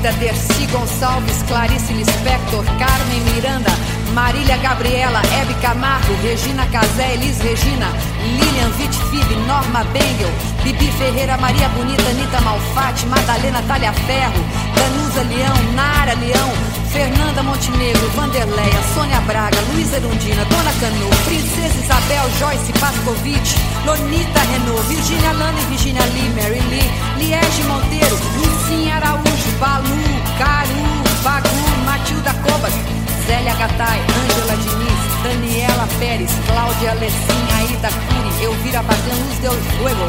Aparecida, 0.01 0.13
Dercy 0.13 0.67
Gonçalves, 0.73 1.43
Clarice 1.47 1.93
Lispector, 1.93 2.65
Carmen 2.79 3.23
Miranda, 3.35 3.71
Marília 4.15 4.57
Gabriela, 4.57 5.21
Hebe 5.23 5.55
Camargo, 5.61 6.15
Regina 6.23 6.67
Casé, 6.67 7.15
Elis 7.15 7.39
Regina, 7.43 7.89
Lilian 8.25 8.73
Vitfib, 8.73 9.31
Norma 9.47 9.85
Bengel, 9.93 10.31
Bibi 10.65 10.91
Ferreira, 10.93 11.37
Maria 11.37 11.69
Bonita, 11.69 12.03
Anitta 12.09 12.41
Malfatti, 12.41 13.07
Madalena 13.07 13.63
Talha 13.69 13.93
Ferro, 13.93 14.41
Danusa 14.75 15.23
Leão, 15.23 15.73
Nara 15.75 16.15
Leão, 16.15 16.51
Fernanda 16.91 17.43
Montenegro, 17.43 18.09
Vanderleia, 18.17 18.83
Sônia 18.95 19.21
Braga, 19.21 19.57
Luísa 19.73 19.97
Erundina, 19.97 20.45
Dona 20.47 20.73
Canu, 20.81 21.09
Princesa 21.25 21.79
Isabel, 21.79 22.29
Joyce 22.39 22.73
Pascovitch, 22.81 23.55
Lonita 23.85 24.41
Renault, 24.51 24.83
Virginia 24.89 25.33
Lana 25.33 25.59
e 25.61 25.65
Virginia 25.67 26.05
Lee, 26.07 26.29
Mary 26.31 26.61
Lee, 26.69 26.91
Liege 27.17 27.63
Monteiro, 27.69 28.19
Lucinha 28.37 28.97
Araújo, 28.97 29.51
Balu, 29.61 29.87
Caru, 30.37 30.83
Bagu, 31.23 31.85
Matilda 31.85 32.35
Cobas, 32.43 32.75
Zélia 33.27 33.55
Gattai, 33.55 34.01
Ângela 34.01 34.57
Diniz, 34.57 35.01
Daniela 35.23 35.87
Pérez, 36.01 36.33
Cláudia 36.47 36.91
Alessim, 36.91 37.43
Aida 37.57 37.89
Cury, 37.89 38.45
Elvira 38.45 38.83
Bagan, 38.83 39.17
Luz 39.29 39.39
Del 39.39 39.59
Fuego, 39.79 40.07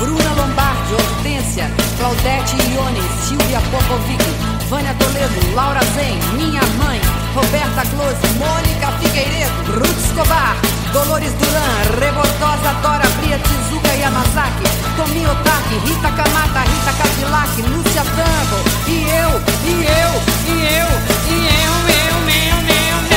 Bruna 0.00 0.34
Lombardi, 0.34 0.94
Hortência, 0.94 1.70
Claudete 1.96 2.56
Ione, 2.74 3.02
Silvia 3.22 3.60
Popovic, 3.70 4.57
Vânia 4.68 4.94
Toledo, 4.98 5.54
Laura 5.54 5.80
Zen, 5.94 6.18
Minha 6.34 6.60
Mãe, 6.76 7.00
Roberta 7.34 7.82
Close, 7.88 8.20
Mônica 8.36 8.92
Figueiredo, 9.00 9.72
Ruth 9.78 9.98
Escobar, 10.04 10.56
Dolores 10.92 11.32
Duran, 11.40 11.98
Rebordosa, 11.98 12.74
Dora 12.82 13.08
Bria, 13.16 13.38
Tizuka 13.38 13.94
Yamazaki, 13.94 14.64
Tomi 14.94 15.24
Otaki, 15.24 15.78
Rita 15.86 16.10
Kamata, 16.12 16.60
Rita 16.68 16.92
Cadillac, 17.00 17.62
Lúcia 17.62 18.04
Tango, 18.14 18.60
e 18.86 19.08
eu, 19.08 19.40
e 19.64 19.86
eu, 19.88 20.12
e 20.44 20.60
eu, 20.76 20.88
e 21.28 21.48
eu, 21.48 21.88
eu, 21.88 22.28
e 22.28 22.28
eu, 22.28 22.28
e 22.28 22.44
eu, 22.48 22.60
e 22.60 22.76
eu, 22.90 23.08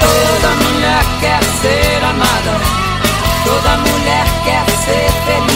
Toda 0.00 0.48
mulher 0.64 1.04
quer 1.20 1.42
ser 1.60 2.02
amada, 2.02 2.54
toda 3.44 3.76
mulher 3.90 4.26
quer 4.42 4.64
ser 4.84 5.10
feliz. 5.26 5.53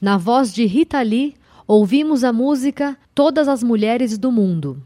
Na 0.00 0.16
voz 0.16 0.50
de 0.54 0.64
Rita 0.64 1.02
Lee, 1.02 1.34
ouvimos 1.68 2.24
a 2.24 2.32
música 2.32 2.96
Todas 3.14 3.46
as 3.48 3.62
Mulheres 3.62 4.16
do 4.16 4.32
Mundo. 4.32 4.82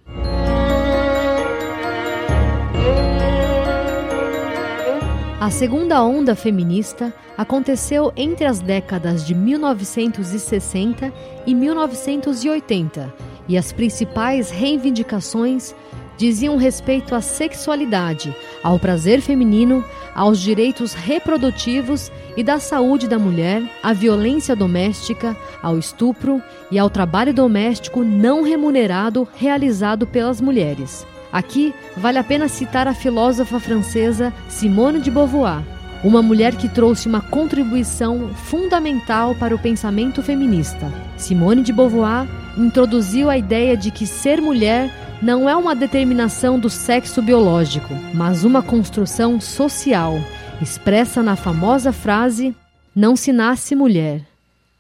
A 5.41 5.51
segunda 5.51 6.03
onda 6.03 6.35
feminista 6.35 7.15
aconteceu 7.39 8.13
entre 8.17 8.45
as 8.45 8.59
décadas 8.59 9.25
de 9.25 9.37
1960 9.37 11.13
e 11.47 11.55
1980, 11.55 13.15
e 13.47 13.57
as 13.57 13.71
principais 13.71 14.51
reivindicações 14.51 15.77
diziam 16.17 16.57
respeito 16.57 17.15
à 17.15 17.21
sexualidade, 17.21 18.35
ao 18.63 18.79
prazer 18.79 19.21
feminino, 19.21 19.85
aos 20.15 20.41
direitos 20.41 20.95
reprodutivos 20.95 22.11
e 22.37 22.43
da 22.43 22.59
saúde 22.59 23.09
da 23.09 23.19
mulher, 23.19 23.63
à 23.83 23.93
violência 23.93 24.55
doméstica, 24.55 25.37
ao 25.63 25.79
estupro 25.79 26.43
e 26.71 26.79
ao 26.79 26.89
trabalho 26.89 27.35
doméstico 27.35 28.05
não 28.05 28.43
remunerado 28.43 29.27
realizado 29.37 30.07
pelas 30.07 30.41
mulheres. 30.41 31.07
Aqui 31.33 31.75
vale 31.97 32.19
a 32.19 32.25
pena 32.25 32.47
citar 32.47 32.87
a 32.87 32.95
filósofa 32.95 33.59
francesa 33.59 34.33
Simone 34.49 35.01
de 35.01 35.11
Beauvoir, 35.11 35.65
uma 36.05 36.23
mulher 36.23 36.55
que 36.55 36.69
trouxe 36.69 37.09
uma 37.09 37.21
contribuição 37.21 38.29
fundamental 38.35 39.35
para 39.35 39.55
o 39.55 39.59
pensamento 39.59 40.23
feminista. 40.23 40.93
Simone 41.17 41.63
de 41.63 41.73
Beauvoir 41.73 42.29
introduziu 42.57 43.29
a 43.29 43.37
ideia 43.39 43.77
de 43.77 43.91
que 43.91 44.07
ser 44.07 44.41
mulher 44.41 44.93
não 45.25 45.49
é 45.49 45.57
uma 45.57 45.75
determinação 45.75 46.61
do 46.61 46.69
sexo 46.69 47.23
biológico, 47.23 47.95
mas 48.13 48.45
uma 48.45 48.63
construção 48.63 49.41
social, 49.41 50.17
expressa 50.61 51.23
na 51.23 51.35
famosa 51.35 51.95
frase: 51.95 52.55
Não 52.95 53.17
se 53.17 53.33
nasce 53.33 53.75
mulher, 53.75 54.21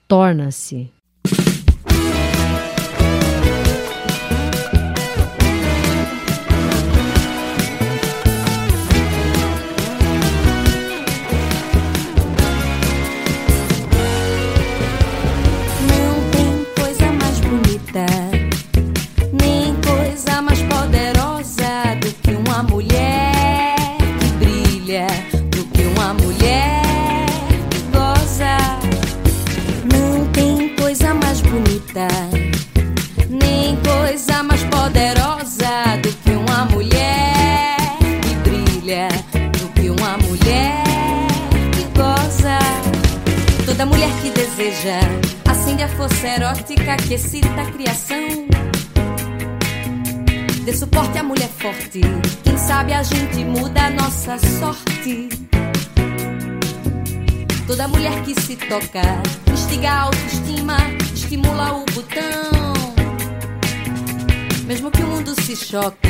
torna-se. 0.06 0.93
shock. 65.74 66.03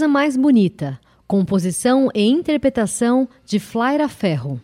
Coisa 0.00 0.08
Mais 0.08 0.34
Bonita, 0.34 0.98
composição 1.28 2.08
e 2.14 2.26
interpretação 2.26 3.28
de 3.44 3.58
Flaira 3.58 4.08
Ferro. 4.08 4.58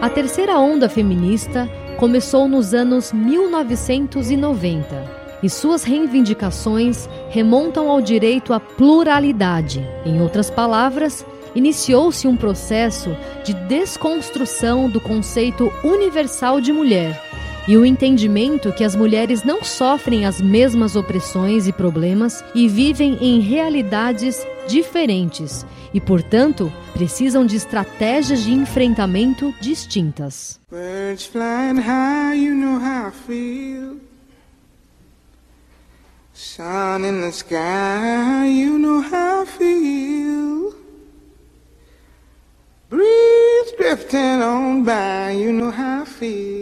A 0.00 0.08
terceira 0.08 0.58
onda 0.58 0.88
feminista 0.88 1.68
começou 1.98 2.48
nos 2.48 2.72
anos 2.72 3.12
1990 3.12 5.04
e 5.42 5.50
suas 5.50 5.84
reivindicações 5.84 7.06
remontam 7.28 7.90
ao 7.90 8.00
direito 8.00 8.54
à 8.54 8.60
pluralidade. 8.60 9.86
Em 10.06 10.22
outras 10.22 10.48
palavras, 10.48 11.22
iniciou-se 11.54 12.26
um 12.26 12.34
processo 12.34 13.14
de 13.44 13.52
desconstrução 13.52 14.88
do 14.88 15.02
conceito 15.02 15.70
universal 15.84 16.62
de 16.62 16.72
mulher 16.72 17.31
e 17.68 17.76
o 17.76 17.86
entendimento 17.86 18.72
que 18.72 18.84
as 18.84 18.96
mulheres 18.96 19.44
não 19.44 19.62
sofrem 19.62 20.26
as 20.26 20.40
mesmas 20.40 20.96
opressões 20.96 21.66
e 21.66 21.72
problemas 21.72 22.44
e 22.54 22.68
vivem 22.68 23.18
em 23.20 23.40
realidades 23.40 24.44
diferentes 24.66 25.64
e, 25.94 26.00
portanto, 26.00 26.72
precisam 26.92 27.44
de 27.44 27.56
estratégias 27.56 28.42
de 28.42 28.52
enfrentamento 28.52 29.54
distintas. 29.60 30.60
Birds 30.70 31.26
flying 31.26 31.78
high, 31.78 32.34
you 32.34 32.54
know 32.54 32.78
how 32.78 33.08
I 33.08 33.10
feel. 33.10 34.00
Sun 36.34 37.04
in 37.04 37.20
the 37.20 37.30
sky, 37.30 38.46
you 38.46 38.78
know 38.78 39.00
how 39.02 39.42
I 39.42 39.46
feel. 39.46 40.74
Breeze 42.88 43.74
drifting 43.78 44.42
on 44.42 44.82
by, 44.82 45.32
you 45.32 45.52
know 45.52 45.70
how 45.70 46.02
I 46.02 46.04
feel. 46.04 46.61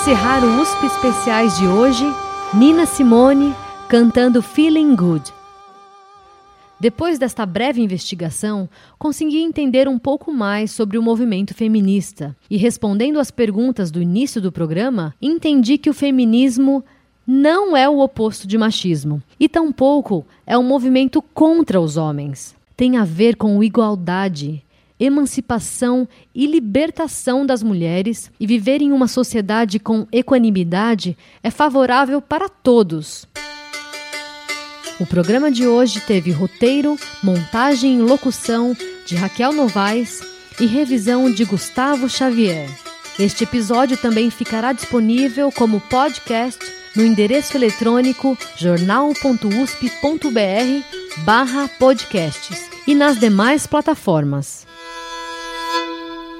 encerrar 0.00 0.42
o 0.42 0.62
USP 0.62 0.86
Especiais 0.86 1.58
de 1.58 1.66
hoje, 1.66 2.06
Nina 2.54 2.86
Simone 2.86 3.54
cantando 3.86 4.40
Feeling 4.40 4.96
Good. 4.96 5.30
Depois 6.80 7.18
desta 7.18 7.44
breve 7.44 7.82
investigação, 7.82 8.66
consegui 8.98 9.42
entender 9.42 9.86
um 9.86 9.98
pouco 9.98 10.32
mais 10.32 10.70
sobre 10.70 10.96
o 10.96 11.02
movimento 11.02 11.52
feminista 11.52 12.34
e, 12.48 12.56
respondendo 12.56 13.20
às 13.20 13.30
perguntas 13.30 13.90
do 13.90 14.00
início 14.00 14.40
do 14.40 14.50
programa, 14.50 15.14
entendi 15.20 15.76
que 15.76 15.90
o 15.90 15.94
feminismo 15.94 16.82
não 17.26 17.76
é 17.76 17.86
o 17.86 17.98
oposto 17.98 18.46
de 18.46 18.56
machismo 18.56 19.22
e 19.38 19.50
tampouco 19.50 20.24
é 20.46 20.56
um 20.56 20.62
movimento 20.62 21.20
contra 21.20 21.78
os 21.78 21.98
homens. 21.98 22.56
Tem 22.74 22.96
a 22.96 23.04
ver 23.04 23.36
com 23.36 23.62
igualdade, 23.62 24.64
emancipação 25.00 26.06
e 26.34 26.46
libertação 26.46 27.46
das 27.46 27.62
mulheres 27.62 28.30
e 28.38 28.46
viver 28.46 28.82
em 28.82 28.92
uma 28.92 29.08
sociedade 29.08 29.78
com 29.78 30.06
equanimidade 30.12 31.16
é 31.42 31.50
favorável 31.50 32.20
para 32.20 32.48
todos. 32.48 33.26
O 35.00 35.06
programa 35.06 35.50
de 35.50 35.66
hoje 35.66 35.98
teve 36.00 36.30
roteiro, 36.30 36.98
montagem 37.22 37.98
e 37.98 38.02
locução 38.02 38.76
de 39.06 39.16
Raquel 39.16 39.54
Novaes 39.54 40.20
e 40.60 40.66
revisão 40.66 41.32
de 41.32 41.46
Gustavo 41.46 42.06
Xavier. 42.06 42.68
Este 43.18 43.44
episódio 43.44 43.96
também 43.96 44.30
ficará 44.30 44.72
disponível 44.72 45.50
como 45.50 45.80
podcast 45.80 46.60
no 46.94 47.04
endereço 47.04 47.56
eletrônico 47.56 48.36
jornal.usp.br 48.56 51.24
barra 51.24 51.68
podcasts 51.78 52.68
e 52.86 52.94
nas 52.94 53.18
demais 53.18 53.66
plataformas. 53.66 54.66